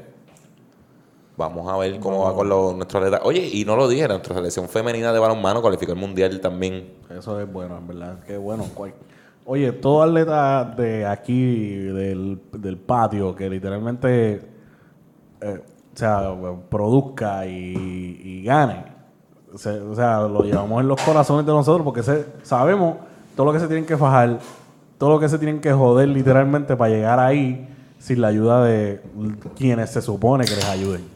[1.37, 3.20] Vamos a ver cómo va con los, nuestros atletas.
[3.24, 6.89] Oye, y no lo dije, nuestra selección femenina de balonmano cualificó el Mundial también.
[7.11, 8.18] Eso es bueno, en verdad.
[8.26, 8.64] Qué bueno.
[8.74, 8.95] cual-
[9.45, 14.41] Oye, todo atleta de aquí, del, del patio, que literalmente
[15.41, 15.61] eh,
[15.95, 16.34] o sea,
[16.68, 18.84] produzca y, y gane.
[19.55, 22.97] O sea, o sea, lo llevamos en los corazones de nosotros porque se- sabemos
[23.37, 24.39] todo lo que se tienen que fajar,
[24.99, 27.68] todo lo que se tienen que joder literalmente para llegar ahí
[27.99, 29.01] sin la ayuda de
[29.57, 31.16] quienes se supone que les ayuden.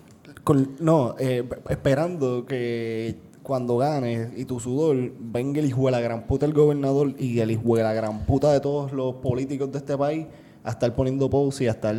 [0.51, 6.01] Con- no, eh, esperando que cuando ganes y tu sudor venga el hijo de la
[6.01, 9.70] gran puta del gobernador y el hijo de la gran puta de todos los políticos
[9.70, 10.26] de este país
[10.64, 11.94] a estar poniendo pose y a estar...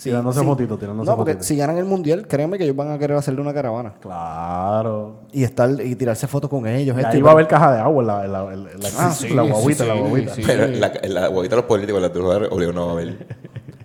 [0.00, 3.16] Tirándose fotitos, tirándose No, porque si ganan el mundial, créanme que ellos van a querer
[3.16, 3.94] hacerle una caravana.
[4.00, 5.22] Claro.
[5.32, 6.96] Y estar y tirarse fotos con ellos.
[6.96, 8.88] Y esto, ahí va a haber caja de agua en la, en la, en la,
[8.98, 10.34] Ah, sí, la guaguita, sí, la guaguita.
[10.36, 10.42] sí.
[10.46, 12.92] Pero en la, la guaguita de los políticos, la de los jugadores, obligado no va
[12.92, 13.26] a haber.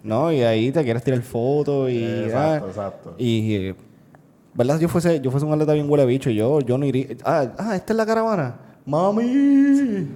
[0.05, 0.31] ¿no?
[0.31, 2.03] Y ahí te quieres tirar fotos y...
[2.05, 3.15] Exacto, ah, exacto.
[3.17, 3.75] Y, eh,
[4.55, 4.79] ¿verdad?
[4.79, 6.29] Yo fuese, yo fuese un atleta bien huele bicho.
[6.29, 7.07] Yo, yo no iría...
[7.23, 8.55] Ah, ah, esta es la caravana.
[8.85, 10.07] ¡Mami!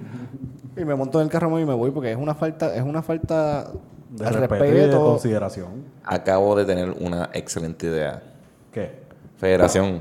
[0.76, 3.02] Y me monto en el carro y me voy porque es una falta, es una
[3.02, 3.70] falta
[4.10, 5.84] De al respeto, y de consideración.
[6.04, 8.22] Acabo de tener una excelente idea.
[8.72, 9.00] ¿Qué?
[9.36, 10.00] Federación,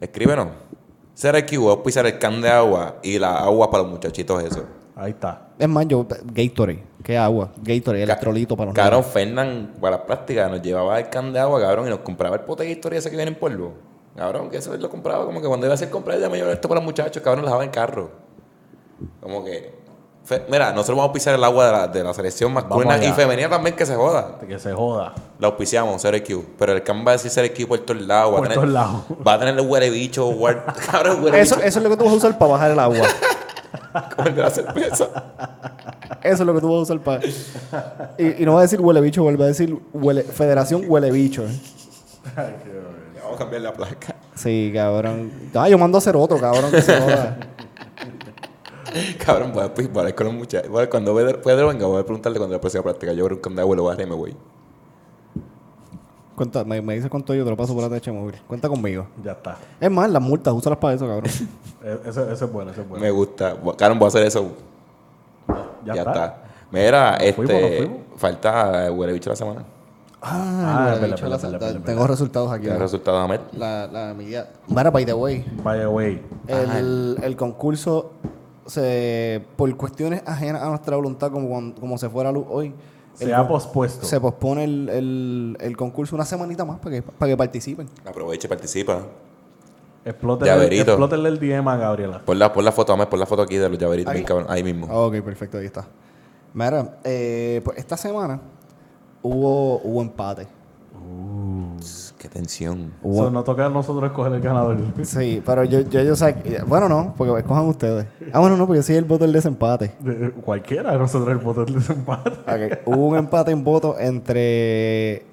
[0.00, 0.48] escríbenos.
[1.14, 4.42] Será que voy a pisar el can de agua y la agua para los muchachitos
[4.42, 4.64] eso.
[4.96, 5.48] Ahí está.
[5.58, 6.82] Es más, yo, Gatorade.
[7.02, 7.50] ¿Qué agua?
[7.56, 9.12] Gatorade, electrolito para los Cabrón, niños.
[9.12, 12.42] Fernán, para la práctica, nos llevaba el can de agua, cabrón, y nos compraba el
[12.42, 13.72] pote de historia ese que viene en polvo.
[14.16, 16.36] Cabrón, que eso él lo compraba como que cuando iba a hacer comprar, ya me
[16.36, 18.10] llevaba esto para los muchachos, cabrón, lo dejaba en carro.
[19.20, 19.74] Como que.
[20.24, 23.12] fe- mira, nosotros vamos a pisar el agua de la, de la selección masculina y
[23.12, 24.38] femenina también que se joda.
[24.46, 25.12] Que se joda.
[25.40, 26.44] La auspiciamos, 0Q.
[26.56, 28.36] Pero el can va a decir 0Q por todos lados.
[28.36, 29.02] Por todos lados.
[29.26, 31.96] Va a tener el huele bicho, guard- cabrón, huele Eso, bicho, eso es lo que
[31.96, 32.98] tú vas a usar para bajar el agua.
[34.16, 35.08] como el de la cerveza.
[36.22, 37.20] Eso es lo que tú vas a usar para...
[38.18, 41.44] Y, y no va a decir huele bicho, vuelve a decir huele, Federación Huele Bicho.
[41.44, 41.60] ¿eh?
[43.22, 44.14] Vamos a cambiar la placa.
[44.34, 45.30] Sí, cabrón.
[45.54, 47.38] Ah, yo mando a hacer otro, cabrón, que se joda.
[49.24, 50.70] Cabrón, voy a, voy a hablar con los muchachos.
[50.70, 53.12] Voy a- Cuando Pedro, Pedro venga, voy a preguntarle cuando la próxima práctica.
[53.12, 54.36] Yo creo que un agua lo voy a dar y me voy.
[56.36, 58.34] Cuenta, me, me dice cuánto yo te lo paso por la TH móvil.
[58.48, 59.06] Cuenta conmigo.
[59.22, 59.56] Ya está.
[59.80, 61.30] Es más, las multas, úsalas para eso, cabrón.
[61.84, 63.04] E- Ese, ese es bueno, ese es bueno.
[63.04, 63.56] Me gusta.
[63.76, 64.48] Cabrón, voy a hacer eso.
[65.84, 66.10] Ya, Ya, está.
[66.12, 66.36] está.
[66.72, 67.76] Mira, Nos fuimos, este.
[67.78, 67.98] fuimos.
[68.16, 69.64] Falta huele bicho la semana.
[70.22, 72.64] Ah, es huele verdad, bicho, verdad, la- verdad, verdad, Tengo resultados aquí.
[72.64, 72.78] ¿Qué ¿no?
[72.78, 73.40] resultado, Ahmed?
[73.52, 74.48] La, la media.
[74.66, 76.22] Mira, by the way, By the way.
[76.48, 78.10] el, el concurso
[78.66, 82.74] se por cuestiones ajenas a nuestra voluntad, como, cuando- como se fuera luz hoy,
[83.14, 84.04] Se el ha pospuesto.
[84.06, 87.88] se pospone el, el, el concurso una semanita más para que, para que participen.
[88.04, 89.02] Aproveche y participa.
[90.04, 90.90] Explótenle, Llaverito.
[90.92, 92.18] explótenle el DM a Gabriela.
[92.24, 94.12] Pon la, pon la foto, Ahmed, pon la foto aquí de los llaveritos.
[94.12, 94.22] Ahí.
[94.24, 94.86] cabrón, ahí mismo.
[94.90, 95.86] Ah, ok, perfecto, ahí está.
[96.52, 98.40] Mira, eh, pues esta semana
[99.22, 100.46] hubo, hubo empate.
[102.18, 102.92] Qué tensión.
[103.02, 104.78] No toca a nosotros escoger el ganador.
[105.04, 106.34] Sí, pero yo, yo, yo sé.
[106.36, 108.06] que- Bueno, no, porque escojan ustedes.
[108.32, 109.92] Ah, bueno, no, porque yo soy el voto del desempate.
[110.00, 112.30] De- Cualquiera de nosotros el voto del desempate.
[112.30, 115.26] Ok, Hubo un empate en voto entre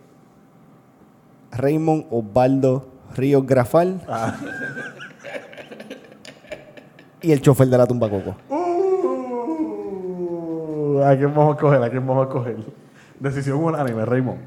[1.51, 4.36] Raymond Osvaldo Ríos Grafal Ah.
[7.22, 8.36] y el chofer de la tumba Coco.
[8.49, 8.61] Uh,
[11.03, 11.82] ¿A quién vamos a coger?
[11.84, 12.57] ¿A quién vamos a coger?
[13.19, 14.39] Decisión unánime, Raymond.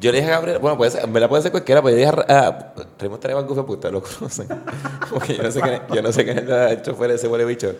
[0.00, 2.06] Yo le dije a Gabriel, bueno, puede ser, en verdad puede ser cualquiera, pero yo
[2.06, 3.20] dije a a- Raymond
[3.56, 4.46] porque ustedes lo conocen.
[5.10, 7.26] Porque yo no sé quién es, yo no sé quién es el chofer de ese
[7.28, 7.72] huele bicho.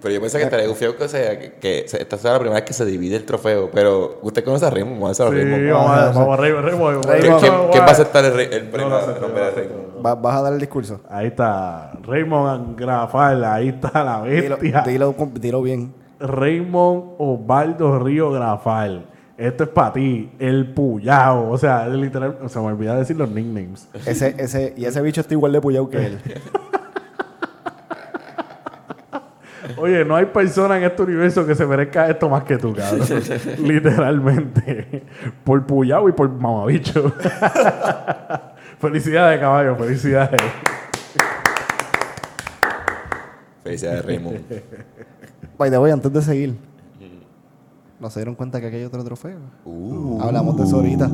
[0.00, 2.72] Pero yo pensé que estaría gufio que, sea, que, esta sea la primera vez que
[2.72, 3.70] se divide el trofeo.
[3.72, 5.72] Pero usted conoce a Raymond, vamos a hacer a Sí, Raymond.
[5.72, 7.00] vamos a, Vamos a- vamos a Raymond, Raymond.
[7.06, 7.40] ¿Quién, Raymond.
[7.40, 8.88] quién- quién va a aceptar el, el premio?
[8.88, 10.06] nombre no de Raymond?
[10.06, 11.00] Va- ¿Vas a dar el discurso?
[11.10, 11.92] Ahí está.
[12.02, 14.82] Raymond Grafal, ahí está la Dilo, bestia.
[14.86, 15.92] dilo, con- dilo bien.
[16.20, 19.06] Raymond Osvaldo Río Grafal.
[19.36, 21.50] Esto es para ti, el puyao.
[21.50, 23.86] O sea, literal, se me olvidó decir los nicknames.
[24.06, 26.18] Ese, ese, y ese bicho está igual de puyado que él.
[29.76, 33.06] Oye, no hay persona en este universo que se merezca esto más que tú, cabrón.
[33.62, 35.02] Literalmente.
[35.44, 37.12] Por puyao y por mamabicho.
[38.80, 40.40] felicidades, caballo, felicidades.
[43.62, 44.40] Felicidades, Raymond.
[45.58, 46.54] By the way, antes de seguir,
[48.00, 49.38] ¿no se dieron cuenta que aquí hay otro trofeo?
[49.64, 50.20] Uh.
[50.20, 51.10] Hablamos de eso ahorita.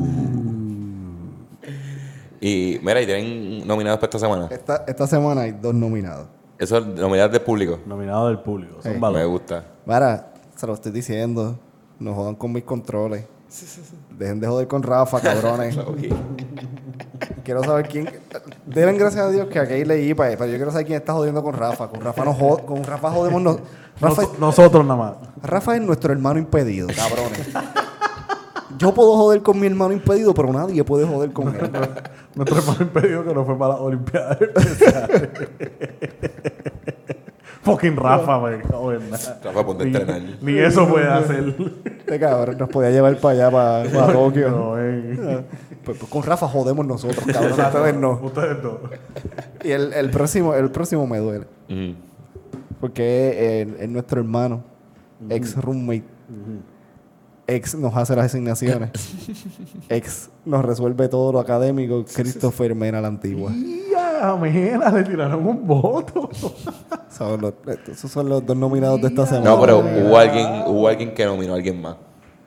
[2.41, 4.47] Y mira, y tienen nominados para esta semana.
[4.51, 6.27] Esta, esta semana hay dos nominados.
[6.57, 7.79] Eso es nominados del público.
[7.85, 8.81] Nominado del público.
[8.81, 8.99] Son Sí.
[8.99, 9.65] Me gusta.
[9.85, 11.57] Mira, se lo estoy diciendo.
[11.99, 13.25] No jodan con mis controles.
[14.17, 15.77] Dejen de joder con Rafa, cabrones.
[17.43, 18.09] quiero saber quién.
[18.65, 21.43] Denle gracias a Dios que aquí leí, pa- pero yo quiero saber quién está jodiendo
[21.43, 21.87] con Rafa.
[21.87, 23.57] Con Rafa no jod- con Rafa jodemos no-
[24.01, 25.13] Rafa, Nos- nosotros nada más.
[25.43, 27.49] Rafa es nuestro hermano impedido, cabrones.
[28.79, 31.69] Yo puedo joder con mi hermano impedido, pero nadie puede joder con él.
[32.33, 34.37] Nuestro hermano impedido que no fue para las Olimpiadas.
[37.61, 39.39] Fucking Rafa, nada.
[39.43, 40.21] Rafa, ponte a Ni- entrenar.
[40.41, 41.55] Ni eso puede hacer.
[41.85, 44.49] Este cabrón nos podía llevar para allá, para, para Tokio.
[44.49, 45.43] No, eh.
[45.83, 47.51] Pues, pues con Rafa jodemos nosotros, cabrón.
[47.59, 48.11] Ustedes no.
[48.23, 48.79] Ustedes no.
[49.63, 51.45] Y el, el próximo, el próximo me duele.
[51.69, 51.91] Mm.
[52.79, 54.61] Porque es, es nuestro hermano,
[55.29, 56.03] ex roommate.
[57.45, 58.91] Ex nos hace las asignaciones.
[59.89, 62.05] ex nos resuelve todo lo académico.
[62.13, 63.51] Christopher Mena la antigua.
[63.91, 66.29] Ya, mira, le tiraron un voto.
[67.09, 67.53] Son los-
[67.91, 69.51] esos son los dos nominados de esta semana.
[69.51, 71.95] No, pero hubo alguien, hubo alguien que nominó a alguien más.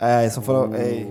[0.01, 1.07] Ah, eso fue lo- ey,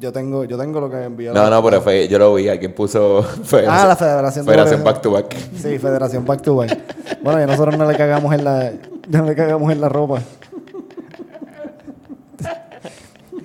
[0.00, 1.32] yo tengo, yo tengo lo que envió.
[1.34, 3.18] No, no, pero fue, yo lo vi, alguien puso
[3.68, 4.82] Ah, la Federación de Federación.
[4.84, 5.36] Back to Back.
[5.56, 6.78] Sí, Federación Back to Back.
[7.22, 8.72] Bueno, ya nosotros no le cagamos en la,
[9.08, 10.20] no le cagamos en la ropa.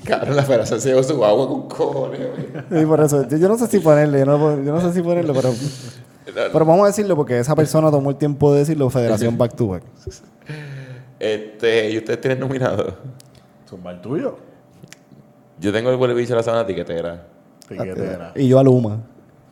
[0.06, 2.20] Cabrón, la federación se llevó su agua con cojones.
[2.20, 2.82] güey.
[2.82, 3.28] Sí, por eso.
[3.28, 5.52] Yo, yo no sé si ponerle, yo no, yo no sé si ponerle, pero,
[6.54, 9.68] pero vamos a decirlo porque esa persona tomó el tiempo de decirlo, Federación Back to
[9.70, 9.84] Back.
[11.20, 12.96] Este, ¿y ustedes tienen nominado?
[13.68, 14.38] Zumba el tuyo.
[15.60, 17.26] Yo tengo el huele bicho de la semana tiquetera.
[17.68, 18.32] Tiquetera.
[18.36, 19.00] Y yo a Luma.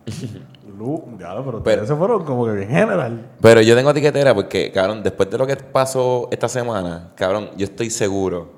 [0.78, 3.30] Lu, ya, pero, se fueron como que bien general.
[3.40, 7.66] Pero yo tengo tiquetera porque, cabrón, después de lo que pasó esta semana, cabrón, yo
[7.66, 8.54] estoy seguro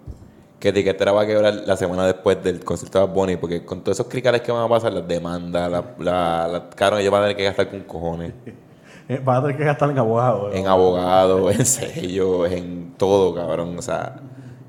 [0.59, 3.97] que tiquetera va a quebrar la semana después del concierto de Bunny, porque con todos
[3.99, 7.25] esos cricales que van a pasar, las demandas, la, la, la- cabrón, ellos van a
[7.25, 8.33] tener que gastar con cojones.
[9.07, 10.51] Eh, Vas a tener que gastar en abogado.
[10.51, 13.77] En abogados, en sellos, en todo, cabrón.
[13.77, 14.15] O sea,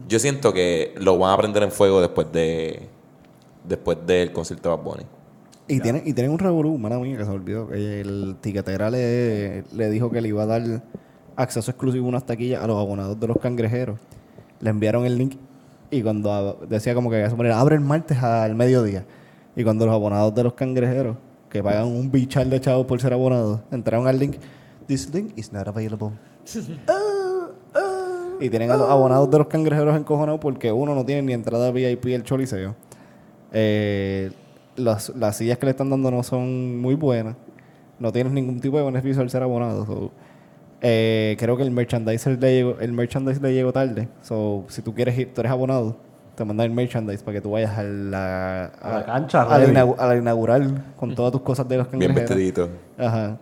[0.08, 2.88] yo siento que lo van a prender en fuego después de
[3.64, 5.02] después del concierto de Bad Bunny.
[5.68, 7.68] Y tienen, y tienen un revolú, mala mía, que se me olvidó.
[7.68, 10.62] que El tiquetera le, le dijo que le iba a dar
[11.34, 13.98] acceso exclusivo a unas taquillas a los abonados de los cangrejeros.
[14.60, 15.34] Le enviaron el link
[15.90, 19.04] y cuando a- decía como que abre el martes al mediodía.
[19.56, 21.16] Y cuando los abonados de los cangrejeros,
[21.50, 24.36] que pagan un bichal de chavos por ser abonados, entraron al link,
[24.86, 26.10] this link is not available.
[28.40, 31.70] y tienen a los abonados de los cangrejeros encojonados porque uno no tiene ni entrada
[31.70, 32.74] VIP el choliseo.
[33.52, 34.30] Eh,
[34.76, 37.36] las, las sillas que le están dando no son muy buenas.
[37.98, 39.86] No tienes ningún tipo de beneficio al ser abonado.
[39.86, 40.10] so,
[40.82, 44.08] eh, creo que el merchandise le llegó, el merchandise le llegó tarde.
[44.22, 45.96] So, si tú quieres ir, tú eres abonado,
[46.34, 49.80] te mandan el merchandise para que tú vayas a la, A la cancha, a la,
[49.98, 52.28] a la inaugural con todas tus cosas de los Bien cangrejeros.
[52.28, 52.68] vestidito.
[52.98, 53.38] Ajá.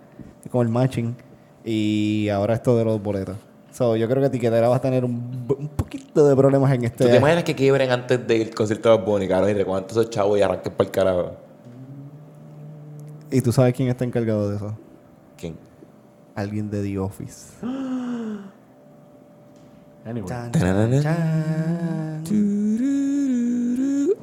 [0.51, 1.17] Con el matching.
[1.65, 3.37] Y ahora esto de los boletos.
[3.75, 6.87] So, yo creo que Tiquetera va a tener un, un poquito de problemas en ¿Tú
[6.87, 9.51] este te imaginas que quiebren antes del concierto de Bunny, cabrón?
[9.51, 11.33] Y recuerdan esos chavos y arranquen para el carajo.
[13.33, 14.79] Y tú sabes quién está encargado de eso.
[15.37, 15.57] ¿Quién?
[16.37, 17.55] Alguien de The Office.
[20.07, 20.29] Anyway.
[20.29, 21.03] Chan, Tananana.
[21.03, 22.23] chan.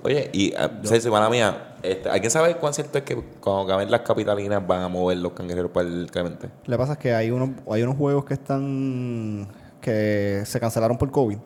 [0.04, 3.92] Oye, y uh, Celso, hermana mía, este, ¿alguien sabe cuán cierto es que cuando acaben
[3.92, 6.50] las capitalinas van a mover los cangrejeros para el Clemente?
[6.66, 9.48] Lo que pasa es que hay unos, hay unos juegos que están.
[9.80, 11.38] que se cancelaron por COVID.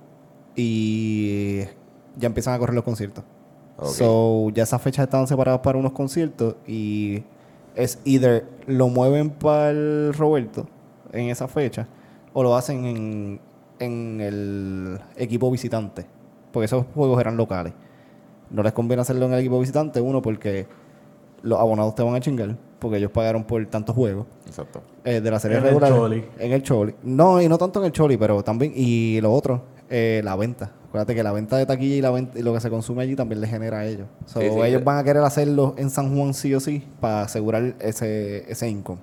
[0.56, 1.64] Y
[2.16, 3.24] ya empiezan a correr los conciertos.
[3.78, 3.88] Ok.
[3.88, 6.56] So, ya esas fechas estaban separadas para unos conciertos.
[6.66, 7.24] Y
[7.76, 10.68] es either lo mueven para el Roberto
[11.12, 11.88] en esa fecha.
[12.34, 13.42] O lo hacen en,
[13.80, 16.06] en el equipo visitante.
[16.52, 17.74] Porque esos juegos eran locales.
[18.56, 20.66] No les conviene hacerlo en el equipo visitante, uno, porque
[21.44, 24.82] los abonados te van a chingar, porque ellos pagaron por tantos juegos Exacto.
[25.04, 25.92] eh, de la serie En el regular.
[25.92, 26.26] Choli.
[26.40, 26.96] En el Choli.
[27.04, 28.72] No, y no tanto en el Choli, pero también.
[28.76, 30.72] Y lo otro, eh, la venta.
[30.88, 33.16] Acuérdate que la venta de taquilla y, la venta, y lo que se consume allí
[33.16, 34.08] también le genera a ellos.
[34.26, 34.86] So, Sí, sí, ellos sí.
[34.86, 39.00] van a querer hacerlo en San Juan sí o sí para asegurar ese, ese income.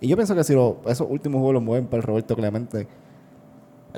[0.00, 2.88] Y yo pienso que si lo- esos últimos juegos los mueven para el Roberto Clemente,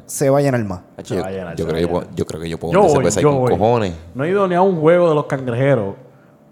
[0.07, 0.81] se va a llenar más.
[1.05, 2.17] Yo, va a llenar, yo creo yo, puedo- llenar.
[2.17, 3.51] yo creo que yo puedo Yo voy, cerveza ahí yo con voy.
[3.53, 3.95] cojones.
[4.15, 5.95] No he ido ni a un juego de los cangrejeros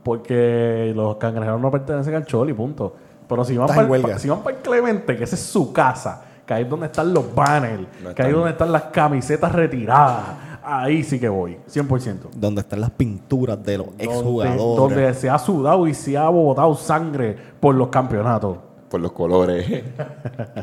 [0.03, 2.95] porque los cangrejeros no pertenecen al Choli, punto.
[3.29, 4.19] Pero si van, para huelga.
[4.19, 7.15] si van para el Clemente, que esa es su casa, que ahí es donde están
[7.15, 10.25] los banners, No que ahí es donde están las camisetas retiradas,
[10.63, 12.29] ahí sí que voy, 100%.
[12.35, 14.77] Donde están las pinturas de los Donde, exjugadores.
[14.77, 18.59] donde se ha sudado y se ha botado sangre por los campeonatos.
[18.91, 19.67] Por los colores.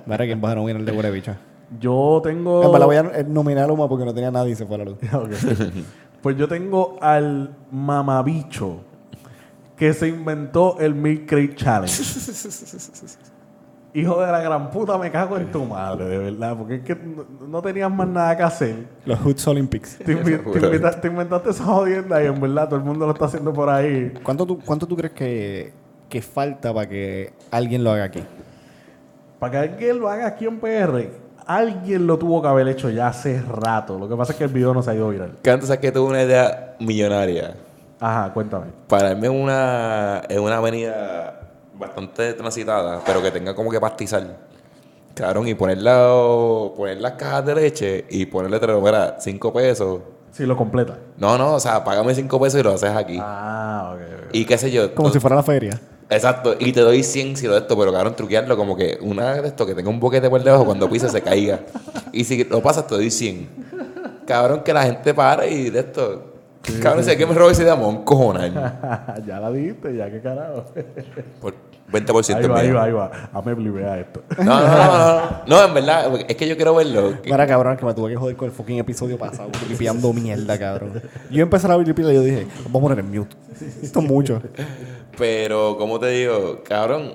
[0.05, 1.37] Mira quién va a nominar el de Huele Bicha.
[1.79, 2.63] Yo tengo...
[2.63, 4.79] En verdad voy a nominar a Luma porque no tenía nadie y se fue a
[4.79, 4.97] la luz.
[6.21, 8.81] Pues yo tengo al mamabicho
[9.77, 12.03] que se inventó el Milk Crate Challenge.
[13.93, 16.93] Hijo de la gran puta, me cago en tu madre, de verdad, porque es que
[16.95, 18.75] no, no tenías más nada que hacer.
[19.05, 19.97] Los Hoods Olympics.
[19.97, 23.13] Te, invi- te invita- te inventaste esa jodienda y en verdad todo el mundo lo
[23.13, 24.13] está haciendo por ahí.
[24.21, 25.73] ¿Cuánto tú, cuánto tú crees que,
[26.09, 28.21] que falta para que alguien lo haga aquí?
[29.39, 31.09] Para que alguien lo haga aquí en PR,
[31.49, 33.97] alguien lo tuvo que haber hecho ya hace rato.
[33.97, 35.31] Lo que pasa es que el video no se ha ido viral.
[35.41, 37.55] Canto, sabes que tuve una idea millonaria.
[37.99, 38.67] Ajá, cuéntame.
[38.87, 41.41] Pararme en una, en una avenida
[41.77, 44.23] bastante transitada, pero que tenga como que pastizar.
[45.15, 49.99] Cabrón, y poner, la- poner las cajas de leche y ponerle, mira, 5 pesos.
[50.31, 50.97] Si lo completa.
[51.17, 53.17] No, no, o sea, págame 5 pesos y lo haces aquí.
[53.19, 54.01] Ah, ok.
[54.27, 54.29] ok.
[54.33, 54.93] Y qué sé yo.
[54.93, 55.79] Como si fuera la feria.
[56.09, 59.35] Exacto, y te doy 100 si lo de esto, pero cabrón, truquearlo como que una
[59.35, 61.59] de esto que tenga un boquete por debajo cuando pise se caiga.
[62.11, 63.47] Y si lo pasas, te doy 100.
[64.25, 66.33] Cabrón, que la gente para y de esto.
[66.81, 69.23] Cabrón, si hay que me me voy a encojonar.
[69.25, 70.65] ya la diste, ya qué carajo.
[71.41, 71.53] Por
[71.91, 73.11] 20% ahí va, ahí va, ahí va.
[73.33, 74.21] Hazme blivea esto.
[74.37, 75.29] No, no, no, no, no.
[75.47, 77.21] No, en verdad, es que yo quiero verlo.
[77.21, 80.57] Que- Mira, cabrón, que me tuve que joder con el fucking episodio pasado, limpiando mierda,
[80.59, 81.01] cabrón.
[81.31, 83.35] Yo empecé a ver y yo dije, vamos a poner en mute.
[83.81, 84.41] Esto es mucho.
[85.19, 87.13] Pero, como te digo, cabrón,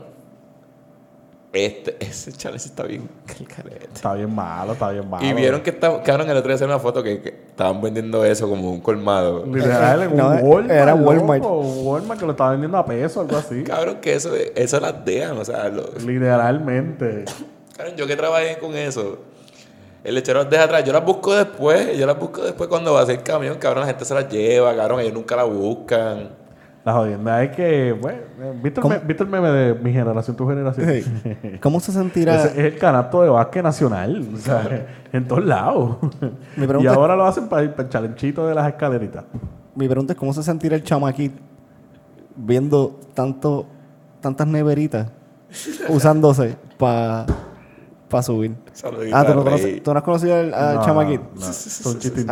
[1.52, 3.08] Este, ese challenge está bien
[3.56, 3.88] carete.
[3.94, 5.24] Está bien malo, está bien malo.
[5.24, 8.24] Y vieron que está, cabrón, el otro día hacer una foto que, que estaban vendiendo
[8.24, 9.46] eso como un colmado.
[9.46, 10.70] Literal, en un No, Walmart.
[10.72, 11.42] era Walmart.
[11.42, 13.62] loco, Walmart que lo estaba vendiendo a peso, algo así.
[13.62, 17.24] Cabrón, que eso, eso las dejan, o sea, lo- Literalmente.
[17.76, 19.18] cabrón, yo que trabajé con eso.
[20.02, 23.00] El lechero las deja atrás, yo las busco después, yo las busco después cuando va
[23.00, 26.30] a hacer camión, cabrón, la gente se las lleva, cabrón, ellos nunca la buscan.
[26.84, 28.18] La jodienda es que, bueno,
[28.62, 30.86] ¿viste el, me- ¿viste el meme de mi generación, tu generación?
[30.90, 31.58] Sí.
[31.62, 32.36] ¿Cómo se sentirá?
[32.44, 35.96] Ese es el canasto de básquet nacional, o sea, en todos lados.
[36.58, 39.24] Y es- ahora lo hacen para, para el chalenchito de las escaleritas.
[39.74, 41.32] Mi pregunta es cómo se sentirá el chamaquit
[42.36, 43.64] viendo tanto,
[44.20, 45.10] tantas neveritas
[45.88, 47.24] usándose para
[48.22, 48.54] subir.
[48.72, 49.50] Saludito Ah, ¿tú a no, Rey.
[49.52, 52.26] conoces, ¿tú no has conocido al, al No, son chistes.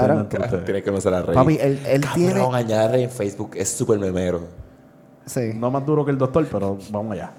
[0.64, 1.34] Tienes que conocer a Rey.
[1.34, 2.32] Papi, él, él tiene...
[2.34, 4.40] Cabrón, añade a Rey en Facebook, es súper memero.
[5.26, 5.52] Sí.
[5.54, 7.32] No más duro que el doctor, pero vamos allá.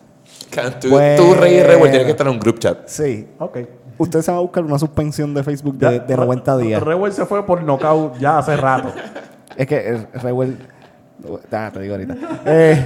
[0.80, 1.24] Tú, Bueno.
[1.24, 2.88] tú, Rey y Rey, tienen que estar en un group chat.
[2.88, 3.28] Sí.
[3.39, 3.58] Ok.
[3.98, 6.82] Usted se va a buscar una suspensión de Facebook de, Ya, de 90 Re- días.
[6.84, 8.89] Rewell se fue por knockout ya hace rato.
[9.56, 10.58] Es que el Rewell...
[11.51, 12.16] Ah, te digo ahorita.
[12.45, 12.86] Eh,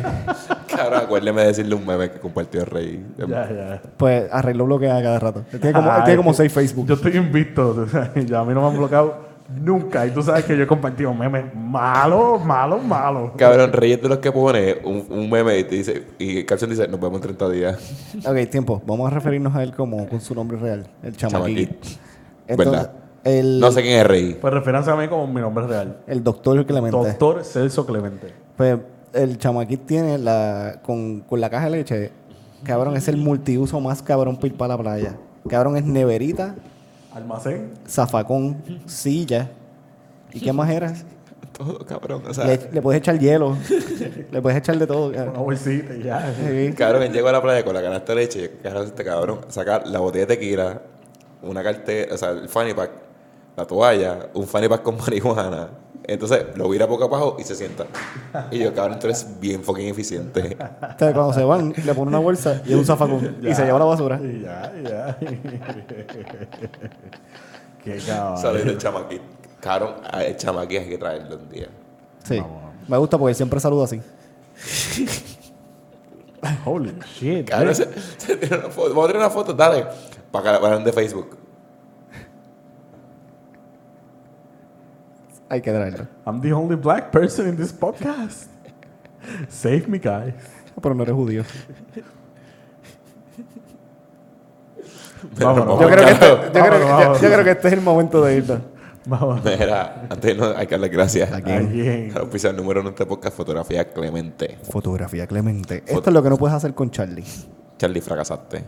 [0.67, 3.03] Cabrón, acuérdeme de decirle un meme que compartió Rey.
[3.17, 3.81] ya, ya.
[3.97, 5.43] pues arregló bloquea cada rato.
[5.49, 6.85] Tiene como, Ay, tiene como que- seis Facebook.
[6.87, 7.69] Yo estoy invicto.
[7.69, 9.27] o sea, ya a mí no me han bloqueado
[9.59, 10.05] nunca.
[10.05, 13.31] Y tú sabes que yo he compartido memes malos, malos, malos.
[13.37, 16.45] Cabrón, Rey es de los que pone un, un meme y te dice, y el
[16.45, 18.13] caption dice, nos vemos en 30 días.
[18.27, 18.81] Ok, tiempo.
[18.85, 20.85] Vamos a referirnos a él como con su nombre real.
[21.01, 21.15] El.
[22.49, 22.91] Entonces, ¿Verdad?
[23.27, 24.37] El, No sé quién es Rey.
[24.39, 25.97] Pues referencia a mí como mi nombre real.
[26.07, 26.97] el doctor Clemente.
[26.97, 28.33] Doctor Celso Clemente.
[28.55, 28.77] Pues
[29.13, 30.79] el chamaquit tiene la...
[30.83, 32.11] Con, con la caja de leche...
[32.63, 35.15] Cabrón, es el multiuso más cabrón para ir para la playa.
[35.47, 36.55] Cabrón, es neverita,
[37.13, 37.71] Almacén.
[37.87, 38.57] zafacón,
[38.87, 39.51] silla.
[40.33, 40.91] ¿Y qué más era?
[41.55, 42.23] Todo, cabrón.
[42.27, 43.55] O sea, Le, le puedes echar hielo.
[44.31, 45.09] le puedes echar de todo.
[45.09, 45.43] Una cabrón.
[45.43, 46.33] bolsita y ya.
[46.35, 46.73] Sí.
[46.75, 48.51] cabrón, él llegó a la playa con la canasta de leche.
[48.61, 49.41] ¿Qué hace este cabrón?
[49.49, 50.81] Sacar la botella de tequila,
[51.43, 52.89] una cartera, o sea, el fanny pack,
[53.57, 55.69] la toalla, un fanny pack con marihuana.
[56.03, 57.85] Entonces lo vira poco abajo y se sienta.
[58.49, 60.51] Y yo, cabrón, tú eres bien fucking eficiente.
[60.51, 63.39] Entonces, cuando se van, le pone una bolsa y un zafacón.
[63.41, 64.17] y se lleva la basura.
[64.23, 65.17] Y ya, ya.
[67.83, 68.37] Qué cabrón.
[68.37, 69.19] Sale del chamaquí.
[69.59, 71.67] Cabrón, a el chamaquí hay que traerlo un día.
[72.23, 72.41] Sí.
[72.87, 73.99] Me gusta porque él siempre saluda así.
[76.63, 77.49] Holy shit.
[77.49, 77.75] Cabrón, eh.
[77.75, 77.85] se,
[78.55, 78.89] una foto.
[78.89, 79.85] Vamos a tirar una foto, dale.
[80.31, 81.46] Para que la de Facebook.
[85.49, 86.07] Hay que traerlo.
[86.25, 88.47] I'm the only black person in this podcast.
[89.49, 90.33] Save me, guys.
[90.81, 91.43] Pero no eres judío.
[95.39, 95.79] Vámonos.
[95.81, 97.21] Yo creo, que este, yo, creo, que- yo- vámonos.
[97.21, 98.59] yo creo que este es el momento de irnos.
[99.05, 99.41] Vamos.
[99.43, 101.31] Mira, antes no, hay que darle gracias.
[101.31, 101.67] ¿A ¿A quién?
[101.71, 102.11] quién?
[102.15, 104.57] Al oficial número uno de este podcast, fotografía Clemente.
[104.69, 105.83] Fotografía Clemente.
[105.87, 107.23] Esto es lo que no puedes hacer con Charlie.
[107.77, 108.63] Charlie, fracasaste.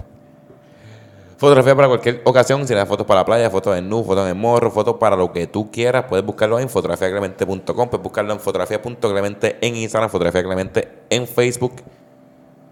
[1.39, 4.29] Fotografía para cualquier ocasión, si le das fotos para la playa, fotos en nu, fotos
[4.29, 8.41] en morro, fotos para lo que tú quieras, puedes buscarlo en fotografiaclemente.com, puedes buscarlo en
[8.41, 11.75] fotografía.clemente en Instagram, fotografía Clemente en Facebook,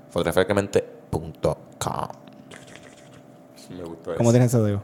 [0.10, 1.56] fotografiaclemente.com.
[3.70, 4.18] Me gustó eso.
[4.18, 4.84] ¿Cómo tienes ese dedo?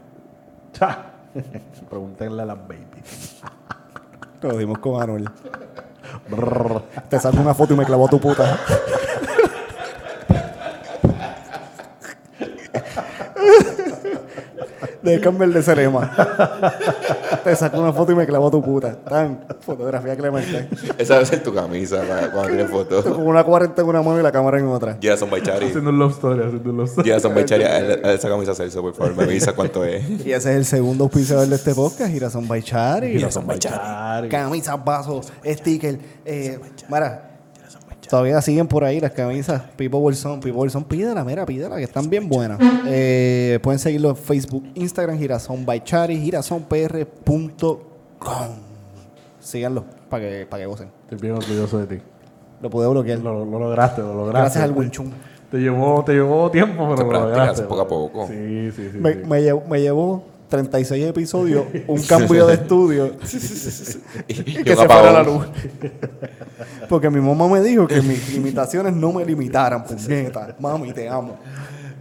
[0.72, 1.10] Cha.
[1.90, 3.42] Pregúntenle a las babies.
[4.40, 5.28] Lo dimos con Manuel.
[7.10, 8.58] Te saco una foto y me clavó tu puta.
[15.02, 16.10] Déjame el de Cerema.
[17.44, 18.96] Te saco una foto y me clavó tu puta.
[18.96, 20.68] Tan, fotografía Clemente.
[20.96, 23.04] Esa debe ser tu camisa para cuando tienes fotos.
[23.04, 24.98] Con una 40 en una mano y la cámara en otra.
[25.02, 25.66] Jason Baichari.
[25.66, 27.10] Haciendo un love story, haciendo un love story.
[27.10, 27.74] Jason Baichari, a
[28.08, 30.08] a esa camisa Celso, por favor, me avisa cuánto es.
[30.24, 33.12] Y ese es el segundo auspiciador de este podcast, Girasón Baichari.
[33.12, 33.76] Girasón Baichari.
[33.76, 34.28] Chari.
[34.28, 35.98] Camisas, vasos, sticker.
[36.24, 37.33] Eh, mira,
[38.08, 39.62] todavía siguen por ahí las camisas.
[39.76, 42.58] Pipo Bolsón, Pipo Bolsón, pídela, mira, pídela, que están bien buenas.
[42.86, 47.78] Eh, pueden seguirlo en Facebook, Instagram, Girasón Baichari, girasonpr.com.
[49.40, 50.88] Síganlo para que, para que gocen.
[51.02, 52.02] Estoy bien orgulloso de ti.
[52.62, 53.18] Lo pude bloquear.
[53.18, 54.38] Lo, lo lograste, lo lograste.
[54.40, 55.12] Gracias al Winchun.
[55.50, 57.62] Te llevó, te llevó tiempo, pero Te lo lograste.
[57.64, 58.26] poco a poco.
[58.26, 58.98] Sí, sí, sí.
[58.98, 59.20] Me, sí.
[59.26, 60.24] me llevó, me llevó
[60.54, 63.06] 36 episodios, un cambio de estudio
[64.28, 65.46] Y, que se fuera la luz.
[66.88, 70.54] Porque mi mamá me dijo que mis limitaciones no me limitaran, puñeta.
[70.60, 71.38] Mami, te amo.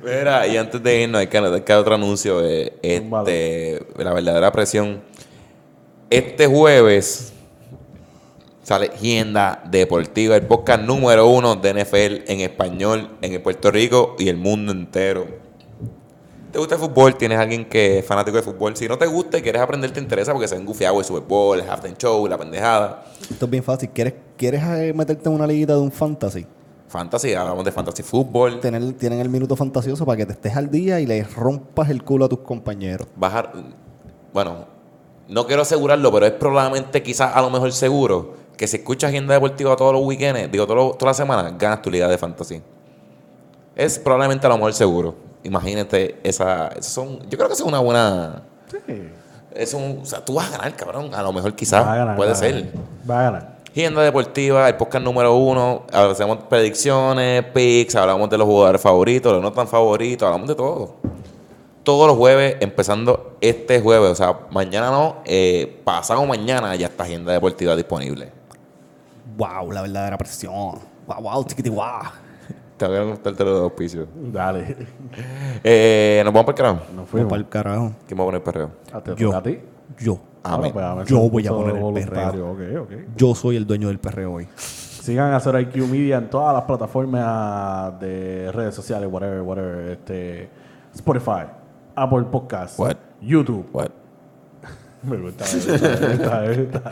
[0.04, 3.28] Mira, y antes de irnos, hay que, hay que otro anuncio de Zúmbalo.
[3.28, 5.02] este, la verdadera presión.
[6.12, 7.34] Este jueves
[8.62, 14.16] sale Gienda Deportiva, el podcast número uno de NFL en español en el Puerto Rico
[14.20, 15.43] y el mundo entero.
[16.54, 17.16] ¿Te gusta el fútbol?
[17.16, 18.78] ¿Tienes alguien que es fanático de fútbol?
[18.78, 21.24] Si no te gusta y quieres aprender, te interesa porque se ven gufiado el Super
[21.28, 23.06] Bowl, el halftime show, la pendejada.
[23.28, 23.90] Esto es bien fácil.
[23.90, 26.46] ¿Quieres, quieres eh, meterte en una liguita de un fantasy?
[26.90, 28.60] Fantasy, hablamos de fantasy fútbol.
[28.60, 32.04] Tener- tienen el minuto fantasioso para que te estés al día y le rompas el
[32.04, 33.08] culo a tus compañeros.
[33.16, 33.52] bajar.
[34.32, 34.68] Bueno,
[35.28, 39.34] no quiero asegurarlo, pero es probablemente quizás a lo mejor seguro que si escuchas agenda
[39.34, 42.62] deportiva todos los weekends, digo, todas las semanas, ganas tu liga de fantasy.
[43.76, 45.16] Es probablemente a lo mejor seguro.
[45.44, 46.82] Imagínate esa.
[46.82, 48.44] son, yo creo que eso es una buena.
[48.72, 49.10] Sí.
[49.54, 51.14] Es un, o sea, tú vas a ganar, cabrón.
[51.14, 52.72] A lo mejor Va a quizás ganar, puede va ser.
[53.10, 53.54] Va a ganar.
[53.70, 55.84] Agenda deportiva, el podcast número uno.
[55.92, 60.96] Hacemos predicciones, picks, hablamos de los jugadores favoritos, los no tan favoritos, hablamos de todo.
[61.84, 67.04] Todos los jueves, empezando este jueves, o sea, mañana no, eh, pasado mañana ya está
[67.04, 68.32] agenda deportiva disponible.
[69.36, 70.80] Wow, la verdadera presión.
[71.08, 72.23] Wow, wow, chiquiti, wow.
[72.78, 74.08] Te voy a contarte los auspicios.
[74.16, 74.76] Dale.
[75.64, 76.76] Eh, Nos vamos para el carajo.
[76.88, 77.30] Nos Vamos fuimos.
[77.30, 77.92] para el carajo.
[78.08, 78.72] ¿Quién va a poner perreo?
[78.92, 79.36] Ah, ¿Te Yo.
[79.36, 79.60] a ti?
[80.00, 80.20] Yo.
[80.44, 80.72] Amén.
[80.72, 82.50] Ah, pues, a ver, Yo voy a poner el voluntario.
[82.52, 82.92] Ok, ok.
[83.16, 84.48] Yo soy el dueño del perreo hoy.
[84.58, 89.90] Sigan a Zero IQ Media en todas las plataformas de redes sociales, whatever, whatever.
[89.92, 90.50] Este,
[90.96, 91.46] Spotify,
[91.96, 92.98] Apple Podcasts, What?
[93.22, 93.68] YouTube.
[93.72, 93.90] What?
[95.04, 96.92] Me gusta, me gusta, me gusta, me gusta.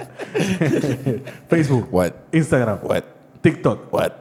[1.50, 2.12] Facebook, What?
[2.34, 3.04] Instagram, What?
[3.42, 4.12] TikTok, What?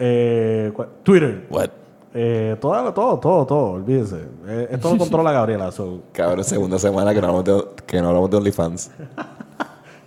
[0.00, 0.72] Eh,
[1.04, 1.46] Twitter.
[1.50, 1.70] What?
[2.12, 4.16] Eh, todo, todo, todo, todo, olvídense.
[4.46, 5.70] Eh, esto lo controla Gabriela.
[5.70, 8.90] so, Cabrón, segunda semana que no hablamos de, que no hablamos de OnlyFans.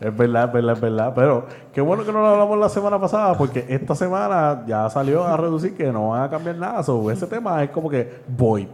[0.04, 1.14] Es verdad, es verdad, es verdad.
[1.16, 5.24] Pero qué bueno que no lo hablamos la semana pasada, porque esta semana ya salió
[5.24, 6.84] a reducir que no van a cambiar nada.
[6.84, 8.68] So, ese tema es como que voy.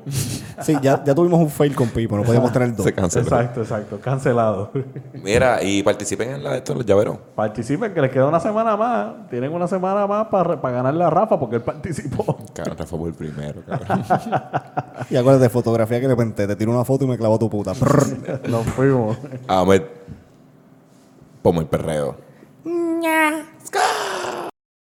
[0.61, 2.85] Sí, ya, ya tuvimos un fail con Pipo, no podíamos tener dos.
[2.85, 3.23] Se canceló.
[3.23, 3.99] Exacto, exacto.
[4.01, 4.71] Cancelado.
[5.13, 7.17] Mira, y participen en la de estos los llaveros.
[7.35, 9.29] Participen, que les queda una semana más.
[9.29, 12.37] Tienen una semana más para, para ganarle a Rafa, porque él participó.
[12.53, 14.03] Cabrón, Rafa fue el primero, cabrón.
[15.09, 17.73] Y acuérdate, fotografía que de repente te tiro una foto y me clavo tu puta.
[18.49, 19.17] Nos fuimos.
[19.47, 19.83] Ahmed,
[21.41, 22.17] ponme el perreo.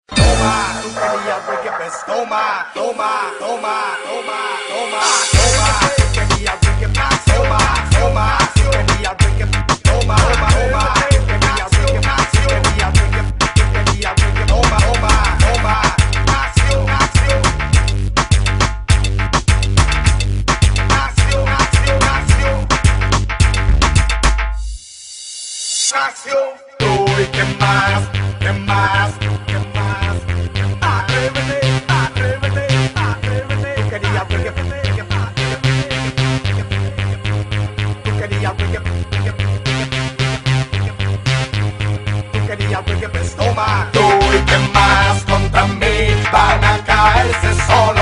[0.08, 1.40] Toma, tú querías
[1.78, 4.40] pes, toma, toma, toma, toma,
[4.70, 5.68] toma, toma,
[5.98, 7.60] tú querías pes, toma,
[7.92, 9.46] toma, tú querías que
[9.84, 10.51] toma, toma,
[25.94, 26.38] Acción.
[26.80, 28.04] Uy, ¿qué más?
[28.40, 29.12] ¿Qué más?
[29.46, 30.16] ¿Qué más?
[30.82, 33.90] Atrévete, atrévete, atrévete.
[33.90, 34.52] Quería ver que
[38.04, 38.80] Tú querías ver que
[42.32, 43.90] Tú querías ver que pues toma.
[43.92, 44.00] Tú
[44.34, 48.01] y que más contra mí van a caerse solos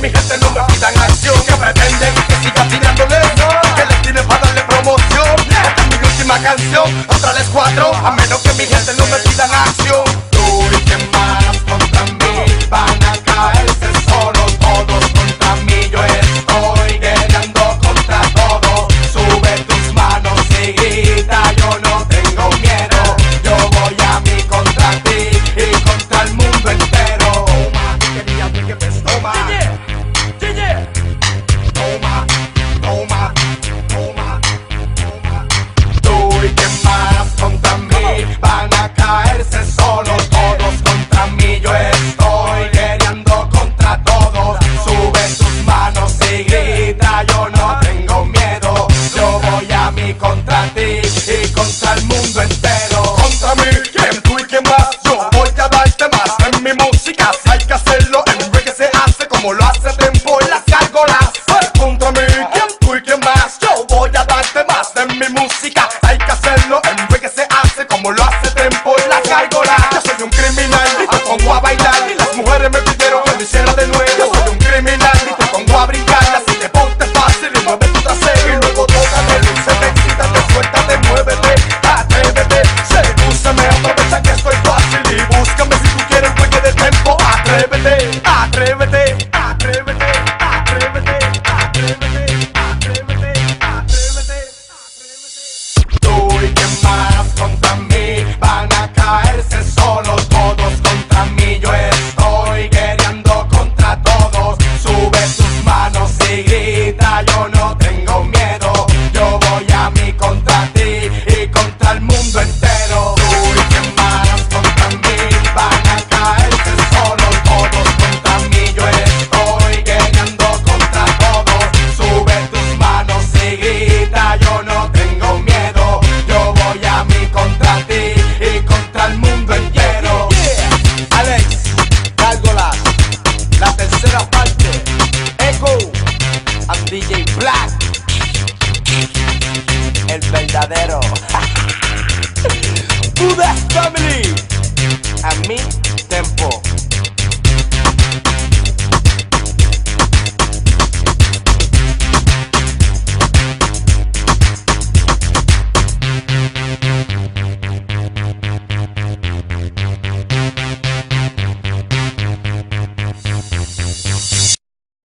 [0.00, 1.34] mi gente no me pidan acción.
[1.44, 3.20] Que pretenden que siga tirándole?
[3.76, 5.34] Que les tire para darle promoción.
[5.48, 8.06] Esta es mi última canción contra el escuadrón.
[8.06, 9.27] A menos que mi gente no me